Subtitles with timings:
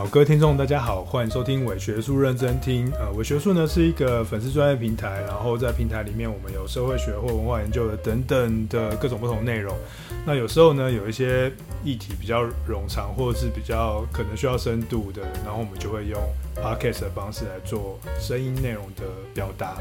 [0.00, 2.90] 好，各位听众，大家好，欢迎收听伪学术认真听。
[2.92, 9.76] 呃，伪学术呢是一个粉丝专业平台，然后在平台里面，我们有社会学或文化研究的等等的各种不同内容。
[10.24, 11.52] 那有时候呢，有一些
[11.84, 16.18] 议题比较冗长，或者是比较可能需要深度的，然后我们就会用
[16.56, 19.02] podcast 的方式来做声音内容的
[19.34, 19.74] 表达。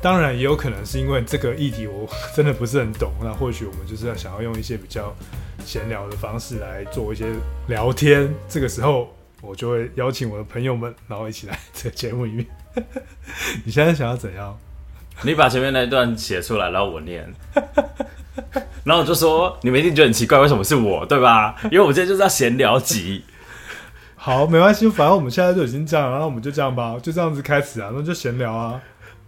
[0.00, 5.14] 当然，也有可能是因为这个议题我真的不是很懂，那或许我们就是要想要用一些比较
[5.62, 7.26] 闲聊的方式来做一些
[7.68, 8.32] 聊天。
[8.48, 9.10] 这个时候。
[9.42, 12.46] 我就会邀请我的朋友们，然后一起来这个节目里面。
[13.66, 14.56] 你现在想要怎样？
[15.22, 17.30] 你把前面那一段写出来，然后我念。
[18.84, 21.54] 然后我就说，你们一定觉得很奇怪，为什么是我，对吧？
[21.64, 23.24] 因为我今天就是要闲聊集。
[24.16, 28.80] 好，没关系，反正我们现在就已经这样了，然后我们就这样吧，就这样子开始啊，那就闲聊啊。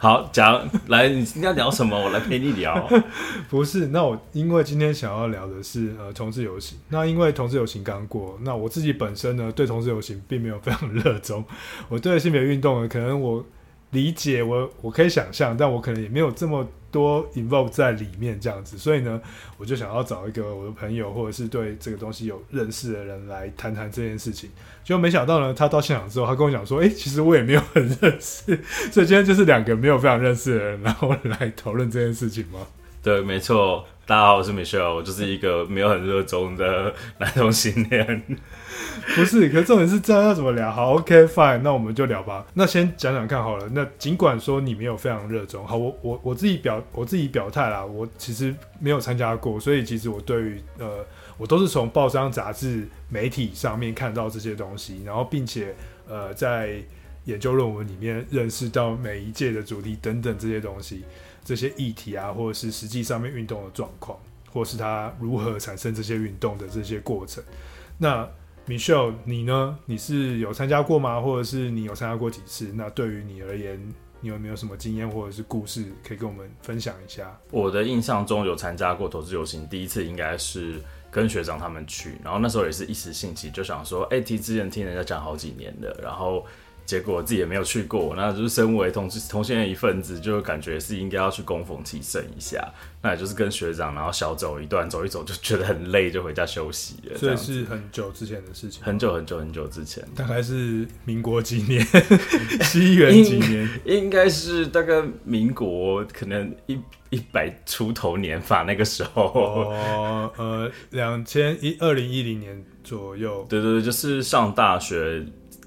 [0.05, 1.99] 好，讲来，你今天聊什么？
[1.99, 2.87] 我来陪你聊。
[3.49, 6.79] 不是，那我因为今天想要聊的是呃同志游行。
[6.91, 11.43] 那因为同志游行刚过，那我自己本身呢对同志游行并没有非常热衷。
[11.89, 13.43] 我对性别运动呢，可能我
[13.93, 16.69] 理解我我可以想象，但我可能也没有这么。
[16.95, 19.21] 多 involve 在里面这样子，所以呢，
[19.59, 24.49] 我就想要找一个我的朋友，或者是对这个东西有认识的人来谈谈这件事情。
[24.85, 28.57] 结果没想到呢，他到现场之后，他跟我讲说：“诶、其实我也没有很认识。”
[28.93, 32.61] 所以今天就是两个没有非常认识的人，然后来讨论这件事情吗？
[33.05, 33.85] 对，没错。
[34.07, 38.23] 大家好，我是 Michelle，我就是一个没有很热衷的男同性恋。
[39.15, 40.73] 不是，可是重点是这样要怎么聊？
[40.73, 42.47] 好，OK，fine，那我们就聊吧。
[42.55, 43.69] 那先讲讲看好了。
[43.73, 47.85] 那尽管说你没有非常热衷，好，我我我自己表我自己表态啦。
[47.85, 51.05] 我其实没有参加过，所以其实我对于呃，
[51.37, 55.75] 我都是从报章、杂志、媒体上面看到这些东西，然后并且
[56.09, 56.83] 呃，在
[57.27, 61.05] 研究论文里面认识到每一届的主题等等这些东西、
[61.45, 64.19] 这些议题啊，或者是实际上面运动的状况，
[64.51, 67.45] 或是它如何产生这些运动的这些过程，
[67.99, 68.29] 那。
[68.67, 69.79] Michelle，你呢？
[69.85, 71.21] 你是有参加过吗？
[71.21, 72.73] 或者是你有参加过几次？
[72.75, 73.79] 那对于你而言，
[74.23, 77.39] 你有没有什么经验或者是故事可以跟我们分享一下？
[77.51, 80.81] 我的印象中有参加过投资游行，第一次应该是
[81.11, 86.47] 跟学长他们去，然后那时候也是一时兴起，就想说，哎、欸，提之前听人家讲好几年的，然后。
[86.87, 92.63] 结果自己也没有去过，那就是身为同同性恋一份子，就感觉是应该要去供逢其盛一下。
[93.01, 97.17] 那也就是跟学长，然后小走一段，走一走就觉得很累，就回家休息了。
[97.19, 101.87] 所以是很久之前的事情，很久很久很久之前，大概是民国几年？
[102.65, 103.69] 西元几年？
[103.85, 106.79] 应，应该是大概民国可能一
[107.11, 109.23] 一百出头年吧，那个时候。
[109.33, 113.47] 哦，呃，两千一二零一零年左右。
[113.49, 115.25] 对对对，就是上大学。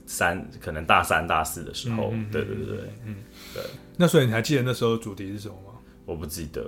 [0.07, 3.16] 三可能大三大四的时候，嗯、对对对对，嗯，
[3.53, 3.62] 对。
[3.97, 5.78] 那所以你还记得那时候主题是什么吗？
[6.06, 6.63] 我不记得。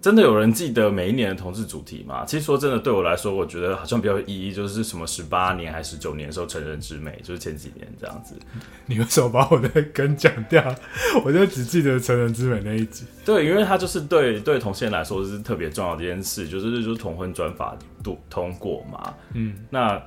[0.00, 2.24] 真的有人记得每一年的同志主题吗？
[2.26, 8.34] 其实说真的，对我来说，我觉得好像比较有意义，就是什么十八年还是十九年的时候，成人之美，就是前几年这样子。
[8.86, 10.74] 你为什么把我的梗讲掉？
[11.24, 13.04] 我就只记得成人之美那一集。
[13.24, 19.14] 对，因为它就是对对同性来说是特别重要的一件事，就是就是同婚专法度通过嘛。
[19.34, 20.02] 嗯，那。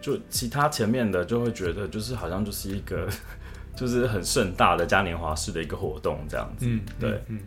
[0.00, 3.08] 就其他前面的就会觉得就是好像就是一个
[3.76, 7.38] 就是很盛大的嘉年华式的一个活动这样子，嗯，对，嗯，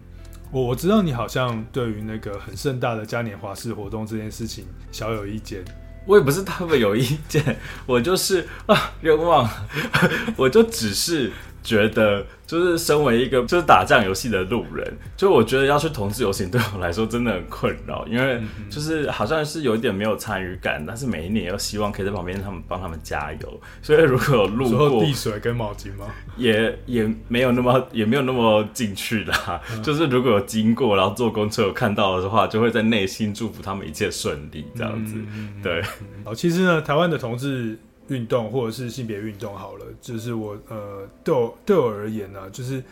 [0.52, 5.63] 我我知道你好像对于那个很盛大的嘉年华式活动这件事情小有意见，
[6.06, 9.50] 我也不是特别有意见， 我就是啊冤枉，
[10.38, 11.31] 我就只是
[11.63, 12.25] 觉得。
[12.46, 14.85] 就是身为一个就是打酱游戏的路人，
[15.18, 26.06] 就我觉得要去同志游行对我来说真的很困扰，因为就是好像是有一点没有参与感，但是每一年又希望可以在旁边他们帮他们加油，所以如果有路过递水跟毛巾吗？
[26.38, 29.59] 也也没有那么也没有那么进去啦。
[29.72, 35.16] 嗯、就是如果有经过然后坐公车有看到的话，就会在内心祝福他们一切顺利这样子。
[35.34, 35.81] 嗯、对，
[36.24, 37.80] 好，其实呢，台湾的同志。
[38.09, 42.84] 运动或者是性别运动好了，就是我呃，对我对我而言呢、啊，就是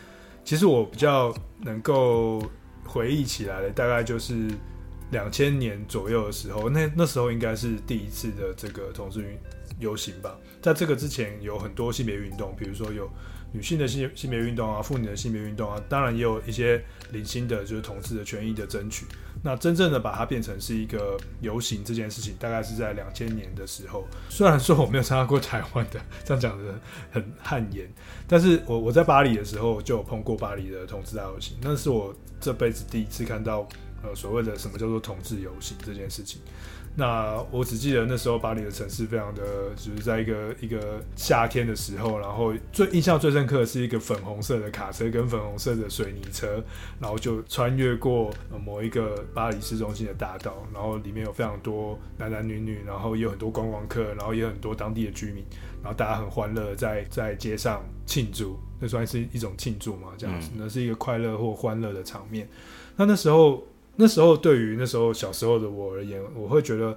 [0.44, 2.42] 其实我比较能够
[2.84, 4.48] 回忆起来的，大概就是
[5.10, 9.38] 两千年左右的时候，那那时候应该是第一次的这个同志运
[9.78, 10.34] 游行吧。
[10.62, 13.08] 在这个之前，有很多性别运动，比如说有
[13.52, 19.04] 女性的性性别运动啊，妇女的性别运动啊，当然也有一些零星的，就是同志的权益的争取。
[19.42, 24.06] 那真正的把它变成是一个游行这件事情，大概是在两千年的时候。
[24.28, 26.80] 虽然说我没有参加过台湾的，这样讲的
[27.10, 27.92] 很汗颜，
[28.28, 33.68] 但是我我在巴黎的时候就有碰过巴黎的同志大游行，那是我这辈子第一次看到
[34.02, 36.40] 呃所谓的什么叫做同志游行这件事情。
[36.94, 39.42] 那我只记得那时候巴黎的城市非常的，
[39.76, 46.62] 就是在一个一个夏天的时候，然后最印象最深刻的是一个粉红色的卡车跟粉红色的水泥车，
[47.00, 48.30] 然后就穿越过
[48.62, 55.42] 某一个巴黎市中心的大道，然后里面有非常多男男女女，然后也有很多观光客，然后也有很多当地的居民，
[55.82, 62.46] 然后大家很欢乐在在街上庆祝，那算是一种庆祝嘛，这样子，那是一个快乐或欢乐的场面。
[62.96, 63.64] 那那时候，
[63.96, 66.96] 那时候对于那时候小时候的我而言，我会觉得，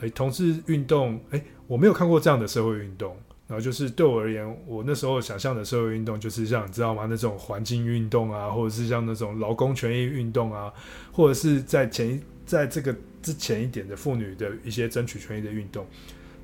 [0.00, 3.16] 哎，同志运动，哎，我没有看过这样的社会运动。
[3.48, 7.06] 然后就是对我而言，我那时候想象的社会运动，就是像你知道吗？
[7.10, 10.72] 那种环境运动啊，或者是像那种劳工权益运动啊，
[11.12, 15.86] 或者是在前一在这个之前一点的妇女的一些争取权益的运动，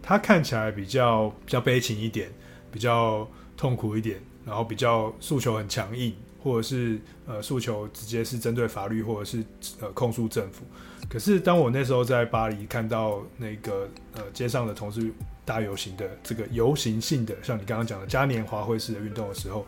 [0.02, 2.28] 它看起来比较比较悲情一点，
[2.70, 9.44] 比较痛苦一点，然后比较诉求很强硬，或者是呃诉求直接是针对法律，或者是
[9.80, 10.64] 呃控诉政府。
[11.08, 15.12] 可是当我那时候在巴黎看到那个呃街上的同事。
[15.48, 19.64] 大游行的这个游行性的，像你刚刚讲的嘉年华会式的运动的时候，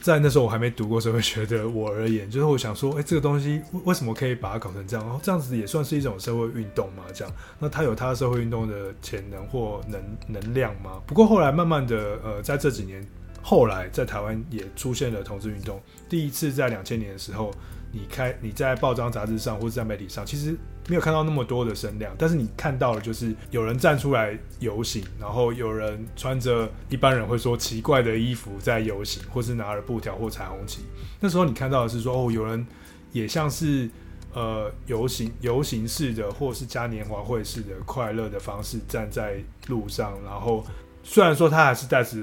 [0.00, 5.04] 在那时候我还没读过社会学的我而言，就是我想说，哎、这个东西为什么可以把它搞成这样？
[5.04, 7.04] 然后这样子也算是一种社会运动嘛？
[7.12, 11.02] 这样，那它有它社会运动的潜能或能能量吗？
[11.06, 13.06] 不过后来慢慢的，呃，在这几年，
[13.44, 15.80] 后来在台湾也出现了同志运动。
[16.08, 17.52] 第一次在两千年的时候，
[17.92, 20.56] 你开你在报章杂志上或者在媒体上，其实。
[20.86, 30.82] 没有看到那么多的声量，但是你看到了，就是有人站出来游行，然后有人穿着一般人会说奇怪的衣服在游行，或是拿着布条或彩虹旗。
[31.20, 32.66] 那时候你看到的是说，哦，有人
[33.12, 33.88] 也像是
[34.34, 39.38] 呃游行游行式的，或是嘉年华会式的快乐的方式站在
[39.68, 40.62] 路上，然后
[41.04, 42.18] 虽然说他还是带着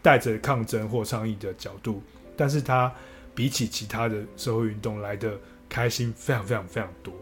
[0.00, 2.00] 带着抗争或倡议的角度，
[2.36, 2.92] 但是他
[3.34, 5.32] 比起其他的社会运动来的
[5.68, 7.12] 开心非常非常非常多，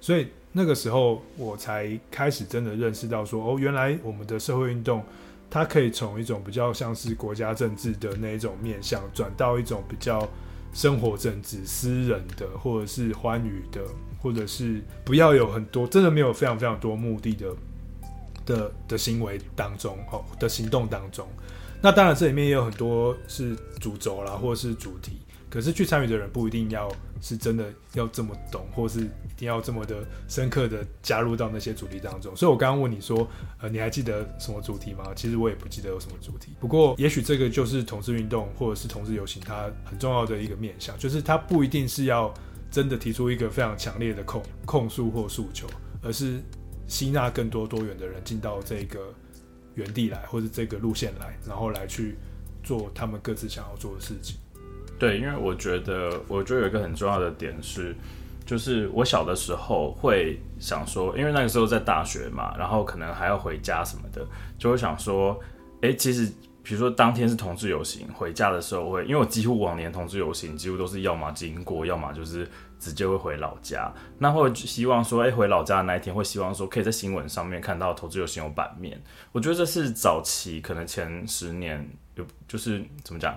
[0.00, 0.28] 所以。
[0.56, 5.02] 那个时候，我才开始真的认识到说，哦，原来我们的社会运动，
[5.50, 10.28] 它可以从一种比较像是国家政治的那一种面向，转到一种比较
[10.72, 13.82] 生活政治、私人的，或者是欢愉的，
[14.22, 17.48] 或者是不要有很多真的没有非常非常多目的的
[18.46, 21.26] 的的行为当中，哦，的行动当中。
[21.80, 25.18] 那当然，这里面也有很多是主轴啦，或是主题。
[25.50, 32.34] 可是去参与的人不一定要是真的要这么懂，或是一定要这么的深刻的加入到那些主题当中。
[32.34, 33.24] 所以我刚刚问你说，
[33.60, 35.12] 呃，你还记得什么主题吗？
[35.14, 36.54] 其实我也不记得有什么主题。
[36.58, 42.34] 不过也许这个就是同志运动或者是同志游行它很重要的一个面向，就是它不一定是要
[42.68, 45.68] 真的提出一个非常强烈的控控诉或诉求，
[46.02, 46.42] 而是
[46.86, 49.12] 吸纳更多多元的人进到这个
[49.74, 52.16] 原地来，或者这个路线来，然后来去
[52.62, 54.36] 做他们各自想要做的事情。
[54.98, 57.96] 对，因为我觉得，我觉得有一个很重要的点是，
[58.46, 64.24] 就是我小的时候会想说，因为那个时候在大学嘛，然后可能还要回家什么的，
[64.56, 65.38] 就会想说，
[65.82, 66.32] 哎，其实
[66.62, 72.48] 比如说当天是同志游行，回家的时候会，因为我几乎往年同志游行几乎都是要么经过，要么就是
[72.84, 79.00] 直接会回老家，那会希望说，哎，回老家的那一天会希望说，可以在新闻上面看到投资有新有版面。
[79.32, 83.34] 我觉得这是早期可能前十年有，就是怎么讲？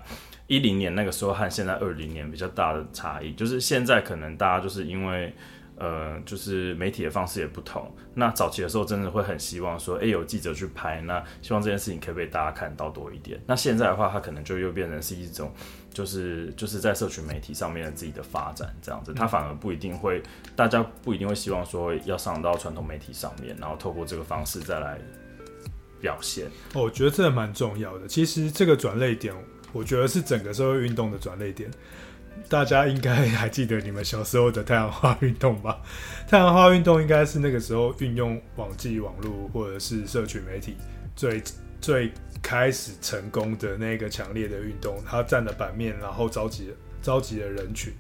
[0.48, 5.34] 一零年那个时候和现在二零年比较大的差异，就是现在可能大家就是因为，
[5.76, 7.94] 呃，就是媒体的方式也不同。
[8.14, 13.40] 那早期的时候，真的会很希望说，诶，有记者去拍，那希望这件事情可以被大家看到多一点。
[13.46, 15.54] 那现在的话，它可能就又变成是一种，
[15.98, 20.22] 就是就是在社群媒体上面自己的发展这样子，他反而不一定会，
[20.56, 25.00] 大家不一定会希望说要上到传统媒体上面，然后透过这个方式再来
[26.00, 26.46] 表现。
[26.76, 28.08] 我觉得这蛮重要的。
[28.08, 29.34] 其实这个转捩点。
[29.74, 31.70] 我觉得是整个社会运动的转捩点，
[32.48, 35.82] 大家应该 还记得你们小时候的太阳花运动吧？
[36.28, 40.78] 太阳花运动应该是那个时候运用网际网络或者是社群媒体
[41.18, 41.44] 最
[41.80, 47.94] 最开始成功的那个强烈的运动，它占了版面，然后召集召集了人群，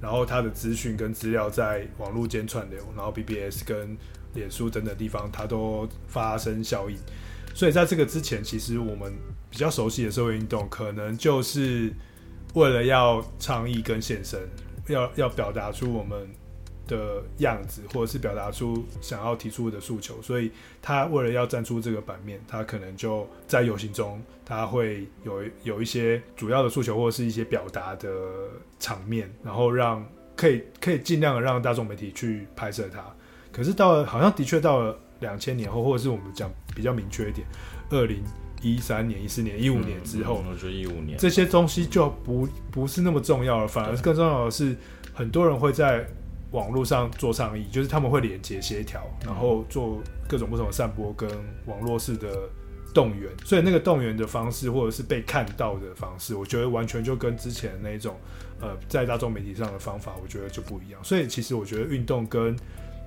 [0.00, 3.96] 然后它的资讯跟资料在网络间串流，然后 BBS 跟
[4.34, 6.96] 脸书等等地方它都发生效应，
[7.54, 9.12] 所以在这个之前，其实我们。
[9.52, 11.92] 比较熟悉的社会运动，可能就是
[12.54, 14.40] 为了要倡议跟献身，
[14.88, 16.26] 要要表达出我们
[16.92, 20.50] 的样子，或者是表达出想要提出的诉求，所以
[20.82, 28.10] 他为了要站出这个版面，他可能就在游行中，他会有有一些主要的诉求，或者是一些表达的
[28.78, 30.06] 场面，然后让
[30.36, 33.02] 可以可以尽量的让大众媒体去拍摄他。
[33.50, 37.46] 可是到了好像的确到了两千年后，或者是我们讲比较明确一点，
[37.90, 38.22] 二零。
[38.64, 44.76] 一三年、一四年、一五年之后，我觉得一五年这些东西就不不是那么重要了，反而更重要的是，
[45.12, 46.06] 很多人会在
[46.52, 51.28] 网络上做倡议，就是他们会连接协调，然后做各种不同的散播跟
[51.66, 52.48] 网络式的
[52.94, 58.16] 动员，所以那个动员的方式或者是被看到的方式，我觉得完全就跟之前那种
[58.60, 61.02] 呃在大众媒体上的方法，我觉得就不一样。
[61.02, 62.54] 所以其实我觉得运动跟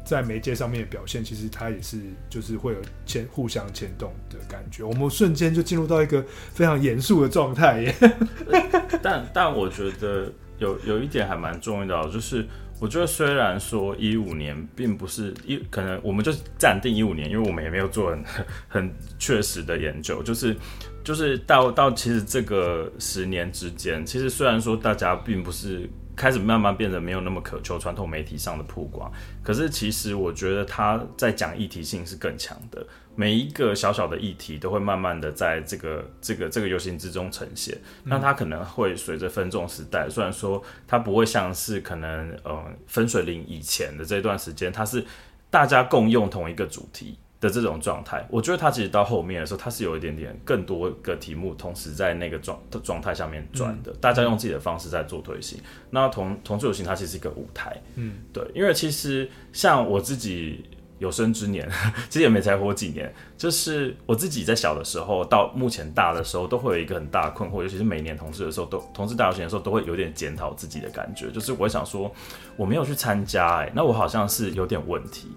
[0.04, 2.00] 在媒介上面的表现，其实它也是
[2.30, 4.84] 就是会有牵互相牵动的感觉。
[4.84, 6.24] 我们瞬间就进入到一个
[6.54, 7.96] 非常严肃的状态耶。
[9.02, 12.48] 但但我觉得有有一点还蛮重要的，就是
[12.80, 18.24] 我觉得虽然说一五年并不是一，可能我们就暂定一五年，因为我们也没有做很
[18.68, 20.56] 很确实的研究，就是
[21.04, 25.90] 就是到到其实这个十年之间，其实虽然说大家并不是。
[26.16, 29.12] 开始慢慢变得没有那么渴求传统媒体上的曝光，
[29.44, 45.06] 可是其实我觉得他在讲议题性是更强的，每一个小小的议题都会慢慢的在这个这个这个游行之中呈现，那他可能会随着分众时代，虽然说他不会像是可能呃分水岭以前的这段时间，他是
[45.50, 47.18] 大家共用同一个主题。
[47.46, 55.60] 的这种状态，我觉得他其实到后面的时候，他是有一点点更多个题目同时在那个状的状态下面转的，嗯、大家用自己的方式在做推行。
[55.92, 60.66] 那同同志游行它其实是一个舞台，嗯，对，因为其实像我自己
[60.98, 61.70] 有生之年，
[62.10, 72.12] 其实也没才活几年，就是我自己在小的时候到目前大的时候，都会有一个很大的困惑，尤其是每年同志的时候，都同志大游行的时候，都会有点检讨自己的感觉，就是我会想说
[72.58, 75.28] 我没有去参加，哎，那我好像是有点问题。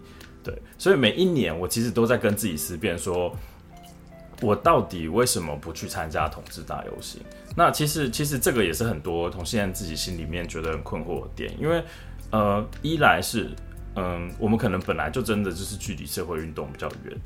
[0.43, 3.35] 对，所以每一年我其实都在跟自己思辨，说
[4.41, 7.21] 我到底为什么不去参加同志大游行？
[7.57, 11.83] 那其实其实这个也是很多同性恋自己心里面觉得很困惑的点，因为
[12.31, 13.51] 呃，一来是
[13.97, 17.17] 嗯，我们可能本来就真的就是距离社会运动比较远，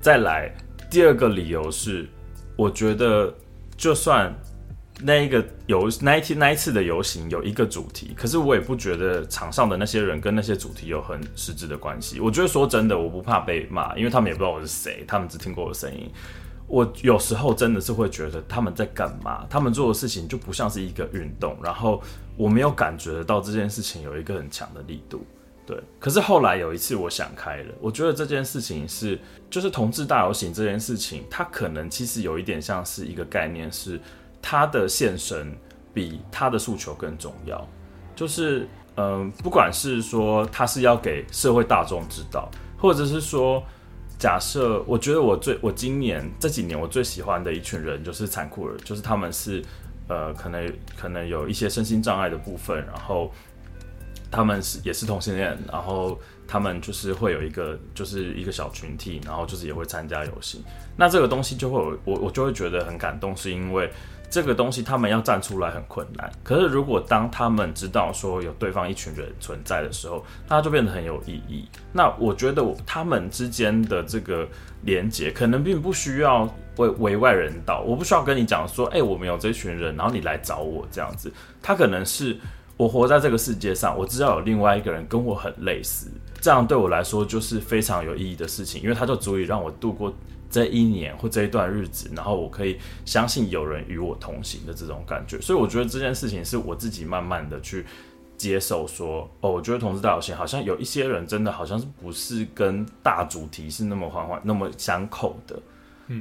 [0.00, 0.52] 再来
[0.90, 2.08] 第二个理由是，
[2.56, 3.32] 我觉得
[3.76, 4.34] 就算。
[5.00, 12.18] 那一个游那一天那一次的游行有一个主题，可是我也不觉得场上的那些人跟那些主题有很实质的关系。
[12.18, 16.10] 我觉得说真的，我不怕被骂，因为他们也不知道我是谁，他们只听过我的声音。
[16.66, 22.02] 我有时候真的是会觉得他们在干嘛，他们做的事情就不像是一个运动，然后
[22.36, 25.24] 我没有感觉得到这件事情有一个很强的力度。
[25.64, 34.00] 对，可是后来有一次我想开了，我觉得这件事情是就是同志大游行这件事情，它可能其实有一点像是一个概念是。
[34.40, 35.56] 他的现身
[35.92, 37.66] 比他的诉求更重要，
[38.14, 38.68] 就是
[39.00, 43.62] 嗯、不管是说他是要给社会大众知道，或者是说，
[44.18, 49.62] 假设我觉得我最我今年这几年我最喜欢的一群人就是残酷人，就是他们是
[50.08, 53.30] 呃可能可能有一些身心障碍的部分，然后
[54.32, 56.18] 他们是也是同性恋，然后
[56.48, 60.60] 他们就是会有一个就是一个小群体，然后就是也会参加游行，
[60.96, 63.88] 那这个东西就会我我就会觉得很感动，是因为。
[64.30, 71.66] 这个东西他们要站出来很困难，可是如果当他们知道说有对方一群人存在的时候，那就变得很有意义。
[71.92, 74.46] 那我觉得他们之间的这个
[74.82, 81.32] 连接，可能并不需要为为外人道，我不需要跟你讲说，哎，我们有这群人，然后你来找我这样子。
[81.62, 82.36] 他可能是
[82.76, 90.12] 我活在这个世界上，我知道有另外一个人跟我很类似，这样对我来说就是非常有意义的事情，因为它就足以让我度过。
[90.50, 97.84] 这一年或这一段日子，然后我可以相信有人与我同行的这种感觉，所以我觉得这件事情是我自己慢慢的去
[98.36, 105.60] 接受说，哦，我觉得同事大游行好像有一些人真的好像是不是跟大主题是那么环环那么相扣的，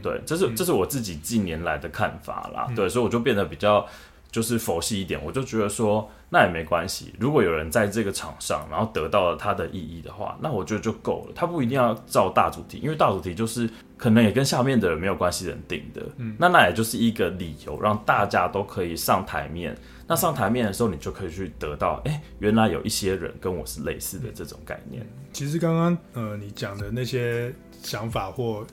[0.01, 3.88] 对，这是这是我自己近年来的看法啦，对，所以我就变得比较。
[4.31, 7.13] 就是佛系一点，我就觉得说那也没关系。
[7.19, 11.34] 如果有人在这个场上，然后得到了他的意义的话，那我觉得就够了。
[11.34, 16.01] 他不一定要照大主题，因为大主题就是可能也跟下面的人没有关系人定的。
[16.17, 19.75] 嗯，那那也就是一个理由，让大家都可以上台面。
[20.07, 25.05] 那上台面的时候，你就可以去得到，哎，原来有一些人跟我是类似的这种概念。
[25.34, 28.65] 其实刚刚呃你讲的那些想法或。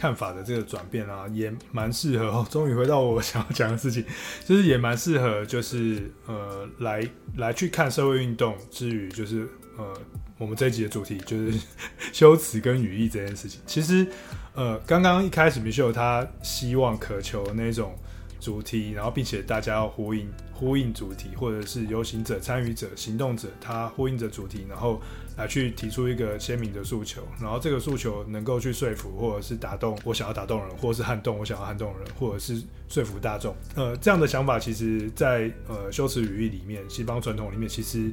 [0.00, 2.42] 看法的这个转变啊，也蛮适合。
[2.50, 4.02] 终于回到我想要讲的事情，
[4.46, 9.94] 就是也蛮适合，就是呃，来来去看社会运动之余，就是呃，
[10.38, 11.52] 我们这一集的主题就是
[12.14, 13.60] 修辞跟语义这件事情。
[13.66, 14.06] 其实
[14.54, 17.94] 呃，刚刚一开始米秀他希望渴求那种
[18.40, 25.00] 主题，然后并且大家要呼应呼应主题，或者是游行者、参与者、行动者，他呼应着主题，然后。
[25.36, 33.56] 来去提出一个鲜明的诉求，然后这个诉求能够去说服，或者是打动我想要打动人，或者是撼动我想要撼动人，或者是说服大众。
[33.74, 38.12] 呃，这样的想法，其实在，呃修辞语义里面，西方传统里面，其实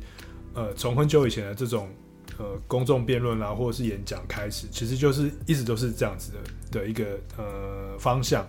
[0.54, 1.90] 呃从很久以前的这种
[2.38, 8.48] 呃公众辩论啊，或者是演讲开始，其实就是一直都是这样子的的一个呃方向。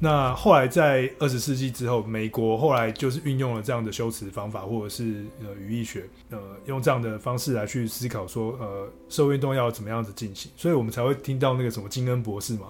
[0.00, 12.68] 那后来在二十世纪之后，美国后来就是运用了这样的修辞方法，或者是呃语义学，呃用这样的方式来去思考说，呃社会运动要怎么样子进行，所以我们才会听到那个什么金恩博士嘛，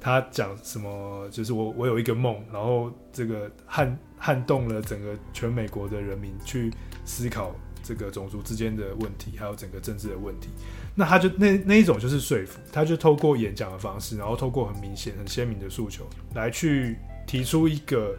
[0.00, 6.72] 他讲什么就是我我有一个梦，然后这个撼撼动了整个全美国的人民去
[7.04, 7.52] 思考
[7.88, 10.50] 这个种族之间的问题，还有整个政治的问题。
[10.94, 18.14] 那他就那那一种就是说服，他就透过演讲的方式，然后透过很明显、很鲜明的诉求来去提出一个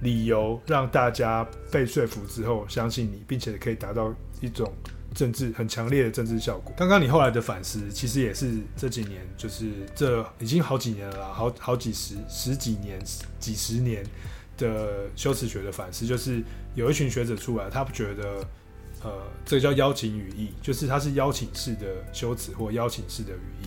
[0.00, 4.72] 理由，让大家被说服之后相信你，并且可以达到一种
[5.14, 6.72] 政治很强烈的政治效果。
[6.74, 12.98] 刚刚你后来的反思，其实也是这几年，就是这已经好几年了，好好几十十几年、
[13.38, 14.02] 几十年
[14.56, 16.42] 的修辞学的反思，就是
[16.74, 18.42] 有一群学者出来，他不觉得。
[19.04, 19.10] 呃，
[19.44, 23.66] 这个叫邀请语义，就是它是邀请式的修辞或邀请式的语义，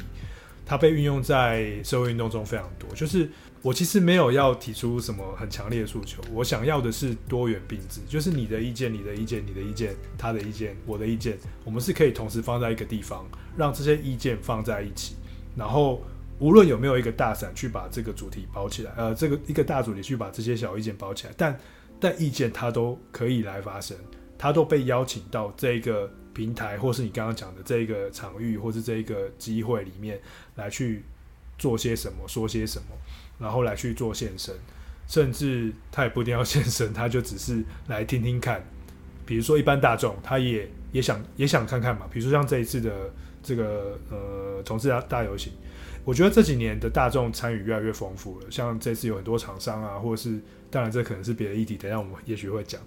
[0.65, 2.89] 它被运用在社会运动中非常多。
[2.95, 3.29] 就是
[3.61, 13.27] 我其实没有要提出什么很强烈的诉求，我想要的是多元并置，就是你的意见、你的意见、你的意见、他的意见、我的意见，我们是可以同时放在一个地方，
[13.57, 15.15] 让这些意见放在一起，
[15.55, 16.01] 然后
[16.39, 21.59] 无论有没有一个大伞去把这个主题包起来，呃，这个一个大主题去把这些小意见包起来，但
[21.99, 23.97] 但意见它都可以来发生。
[24.37, 30.19] 他都被邀请到这个平台，或是你刚刚讲的这个场域，或是这个机会里面
[30.55, 31.03] 来去
[31.57, 32.87] 做些什么，说些什么，
[33.39, 34.53] 然后来去做献身，
[35.07, 38.63] 甚至他也不一定要献身，他就只是来听听看。
[39.25, 42.05] 比如说一般大众，他也也想也想看看嘛。
[42.11, 42.91] 比如说像这一次的
[43.41, 45.51] 这个呃同志大游行，
[46.03, 48.51] 我觉得这几年的大众参与越来越丰富了。
[48.51, 50.39] 像这次有很多厂商啊，或者是
[50.69, 52.79] 当然这可能是别的议题，等下我们也许会讲。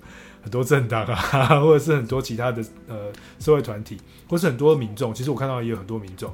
[0.48, 6.32] 很多政党啊， 或者是很多其他的呃社会团体，或是很多民众，其实我看到也有很多民众，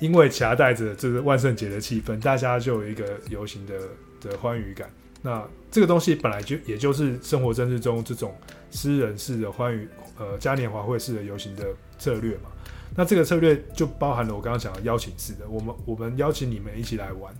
[0.00, 3.74] 因为夹带着这个万圣节的气氛，大家就有一个游行的
[4.20, 4.90] 的欢愉感。
[5.22, 8.34] 那这个东西本来就也就是生活政治中这种
[8.72, 11.64] 私人式的欢愉，呃嘉年华会式的游行的
[12.00, 12.50] 策略嘛。
[12.96, 17.32] 那这个策略就包含了我刚刚讲的邀请式的，我们我们邀请你们一起来玩，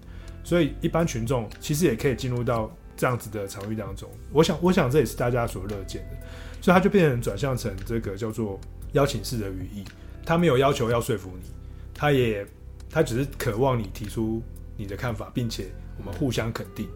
[0.44, 2.70] 所以一般群众其实也可以进入到。
[3.00, 6.18] 这样子的场域当中，我想，我想这也是大家所乐见的，
[6.60, 8.60] 所以它就变成转向成这个叫做
[8.92, 9.82] 邀请式的语义，
[10.22, 11.46] 他没有要求要说服你，
[11.94, 12.46] 他也
[12.90, 14.42] 他只是渴望你提出
[14.76, 16.86] 你的看法，并且我们互相肯定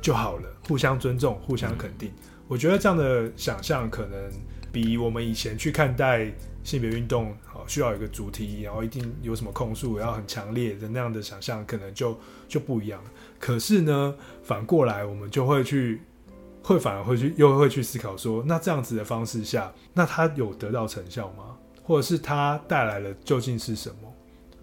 [0.00, 2.10] 就好了，互相尊重，互相肯定。
[2.48, 4.18] 我觉得这样的想象可能
[4.72, 6.32] 比我们以前去看待
[6.64, 13.00] 性别运动，好需要有一个主题，然后一定有什么控诉，然后很强烈的那样的想象，可能就就不一样。
[13.38, 16.00] 可是呢，反过来我们就会去，
[16.62, 21.54] 会反而会去，又会去思考说，那这样子的方式下，那他有得到成效吗？
[21.82, 24.10] 或者是他带来的究竟是什么？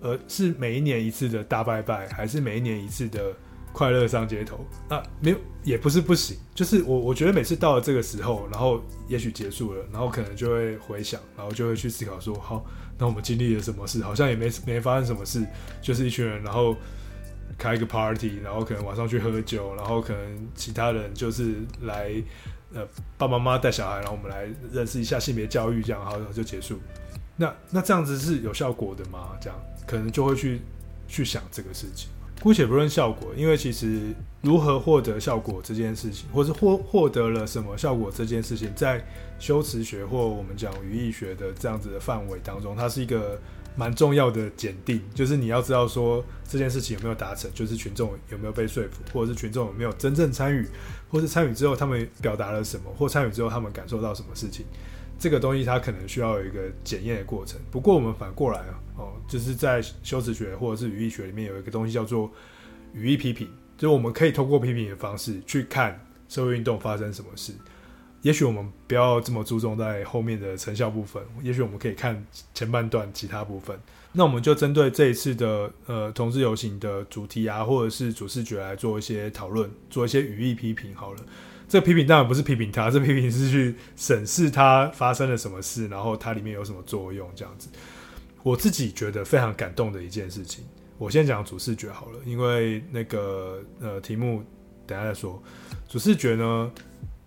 [0.01, 3.31] 而是每一年一次的大拜拜，还是每一年一次的
[3.73, 4.65] 快乐上街头？
[4.89, 12.65] 那没有也不是不行，就是我我觉得每次到了这个时候，然后也许结束了，然后可能就会回想，然后就会去思考说，好，
[12.97, 14.01] 那我们经历了什么事？
[14.03, 15.45] 好像也没没发生什么事，
[15.81, 16.75] 就是一群人，然后。
[17.57, 22.09] 开一个 party，然后可能晚上去喝酒，然后可能其他人就是来，
[22.73, 22.83] 呃，
[23.17, 26.79] 爸爸妈妈带小孩，然后我们来认识一下性别教育，这样，然后就结束。
[27.35, 29.37] 那那这样子是有效果的吗？
[29.39, 30.61] 这样可能就会去
[31.07, 32.09] 去想这个事情。
[32.41, 39.05] 姑且不论效果，因为其实如何获得效果这件事情，或是获获得了什么效果这件事情，在
[39.39, 43.39] 修辞学或我们讲语义学的这样子的范围当中，它是一个。
[43.73, 50.67] 蛮重要的检定，就是你要知道说这件事情有没有达成，就是群众有没有被说服，或者是群众有没有真正参与，
[51.07, 54.65] 或是参与之后他们表达了什么，或参与之后他们感受到什么事情，
[55.17, 57.61] 这个东西它可能需要有一个检验的过程。
[57.71, 62.31] 不过我们反过来啊哦，就是在修辞学或者是语义学里面有一个东西叫做
[62.93, 67.53] 语义批评，就是我们可以通过批评的方式去看社会运动发生什么事。
[68.21, 73.75] 也许我们不要这么注重在后面的成效部分，也许我们可以看前半段其他部分。
[74.13, 81.19] 那我们就针对这一次的呃同志游行的主题啊，或者是主视觉来做一些讨论，做一些语义批评好了。
[81.67, 87.69] 这个批评当然不是批评它，这批评是去审视它发生了什么事，然后它里面有什么作用这样子。
[88.43, 90.63] 我自己觉得非常感动的一件事情，
[90.97, 94.43] 我先讲主视觉好了，因为那个呃题目
[94.87, 95.41] 等下再说。
[95.87, 96.71] 主视觉呢，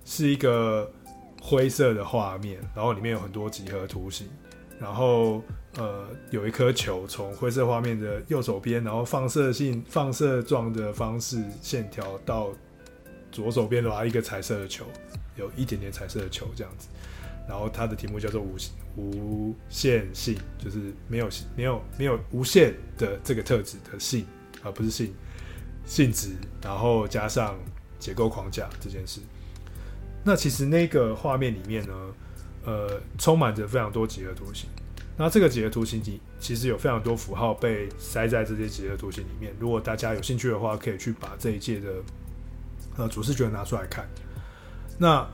[0.05, 0.91] 是一个
[1.41, 4.29] 灰色的画面，然后里面有很多几何图形，
[4.81, 5.43] 然后
[5.77, 12.51] 呃有一颗球从灰色画面的右手边，然后放射性放射状的方式线条到
[13.31, 14.85] 左手边的话，一个彩色的球，
[15.37, 16.89] 有一点点彩色的球这样子，
[17.49, 18.59] 然后它的题目叫做无
[18.97, 24.25] 无限性，就是没有没有没有无限的这个特质的性，
[24.63, 25.13] 而不是性
[25.85, 26.31] 性质，
[26.63, 27.59] 然后加上
[27.99, 29.21] 结构框架这件事。
[30.25, 31.95] 那其实那个画面里面呢，
[32.65, 34.69] 呃，充满着非常多几何图形。
[35.17, 39.55] 那这个几何图形其其实有非常多符号被塞在这些几何图形里面。
[39.61, 41.89] 如果大家有兴趣的话，可以去把这一届的
[42.97, 44.09] 呃主视觉拿出来看。
[44.99, 45.25] 那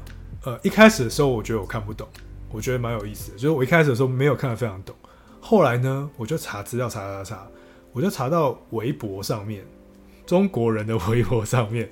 [0.44, 2.06] 呃一开始的时候，我觉得我看不懂，
[2.50, 3.38] 我觉得蛮有意思的。
[3.38, 4.94] 就是我一开始的时候没有看得非常懂，
[5.40, 7.46] 后来呢，我就查资料，查查查，
[7.92, 9.64] 我就查到微博上面，
[10.26, 11.88] 中国人的微博上面，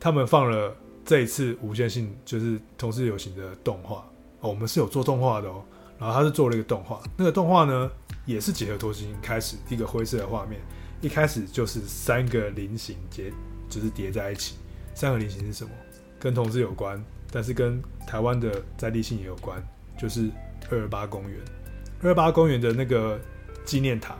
[0.00, 0.74] 他们放了
[1.04, 4.04] 这一次无限性就是同时流行的动画
[4.40, 5.62] 哦，我们是有做动画的哦，
[5.98, 7.90] 然后他是做了一个动画，那个动画呢
[8.24, 10.60] 也是几何图形开始一个灰色的画面，
[11.00, 13.32] 一开始就是三个菱形叠，
[13.68, 14.56] 就是叠在一起，
[14.94, 15.70] 三个菱形是什么？
[16.18, 17.04] 跟同志有关。
[17.36, 19.62] 但是跟台湾的在地性也有关，
[19.98, 20.30] 就是
[20.70, 21.38] 二二八公园，
[22.00, 23.20] 二二八公园的那个
[23.62, 24.14] 纪念塔，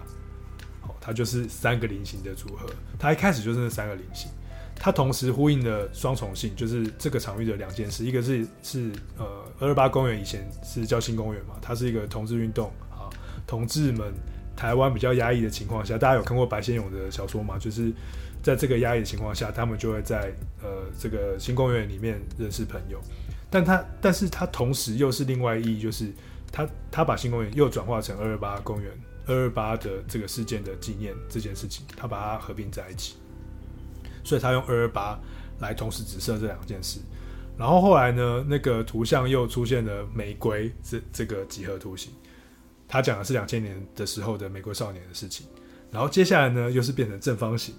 [0.83, 2.66] 哦，它就是三个菱形的组合。
[2.98, 4.31] 它一开始就是那三个菱形，
[4.74, 9.24] 它同时呼应了双重性，就是这个场域的两件事，一个是是呃
[9.61, 13.09] 二二八公园以前是叫新公园嘛，它是一个同志运动啊，
[13.46, 14.12] 同志们
[14.55, 17.59] 台湾比较压抑的情况下，大家有看过白先勇的小说吗？
[17.59, 17.90] 就是。
[18.46, 20.32] 在这个压抑的情况下，他们就会在
[20.62, 23.00] 呃这个新公园里面认识朋友，
[23.50, 26.12] 但他但是他同时又是另外意义，就是
[26.52, 28.92] 他他把新公园又转化成二二八公园
[29.26, 33.16] 二二八的这个事件的纪念这件事情，他把它合并在一起，
[34.22, 35.18] 所以他用二二八
[35.59, 37.00] 来同时指涉这两件事。
[37.59, 42.12] 然后后来呢，那个图像又出现了玫瑰这这个几何图形，
[42.87, 45.48] 他讲的是两千年的时候的美国少年的事情。
[45.90, 47.74] 然后接下来呢，又是变成正方形。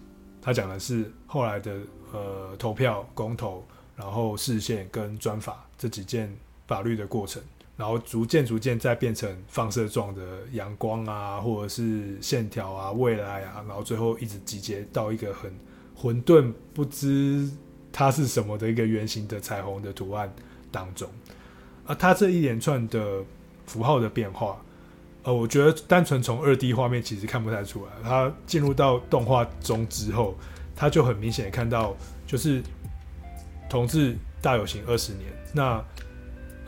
[0.47, 1.75] 他讲的是后来的
[2.13, 3.61] 呃投票公投，
[3.97, 6.33] 然后视线跟专法这几件
[6.67, 7.43] 法律的过程，
[7.75, 10.21] 然后逐渐逐渐再变成放射状的
[10.53, 15.53] 阳光啊，或者是线条啊、未来啊，然后最后一直集结到一个很
[15.93, 17.51] 混沌、不知
[17.91, 20.33] 它是什么的一个圆形的彩虹的图案
[20.71, 21.09] 当中。
[21.85, 23.21] 而它这一连串的
[23.65, 24.63] 符号的变化。
[25.27, 30.37] 呃，我觉得单纯从二 D 画面其实看不太出来，它进入到动画中之后，
[30.73, 31.93] 它就很明显看到，
[32.25, 32.63] 就是
[33.69, 35.25] 同志大游行二十年。
[35.53, 35.83] 那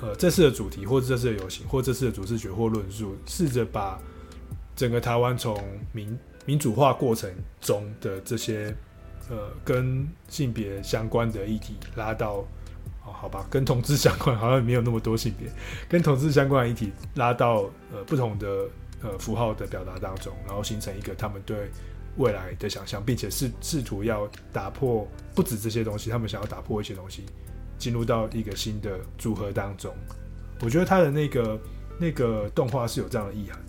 [0.01, 3.97] 呃，这次的主题，或者这次的游行，或这次的主视觉或论述，试着把
[4.75, 5.57] 整个台湾从
[5.93, 8.75] 民民主化过程中的这些
[9.29, 12.45] 呃跟性别相关的议题拉到。
[13.19, 15.51] 好吧，跟同志相关好像没有那么多性别，
[15.89, 18.47] 跟同志相关的议题拉到呃不同的
[19.01, 21.69] 呃符号的表达当中，然后形成一个他们对
[22.15, 25.05] 未来的想象，并且试试图要打破
[25.35, 27.25] 不止这些东西，他们想要打破一些东西，
[27.77, 29.93] 进入到一个新的组合当中。
[30.61, 31.59] 我觉得他的那个
[31.99, 33.59] 那个动画是有这样的意涵。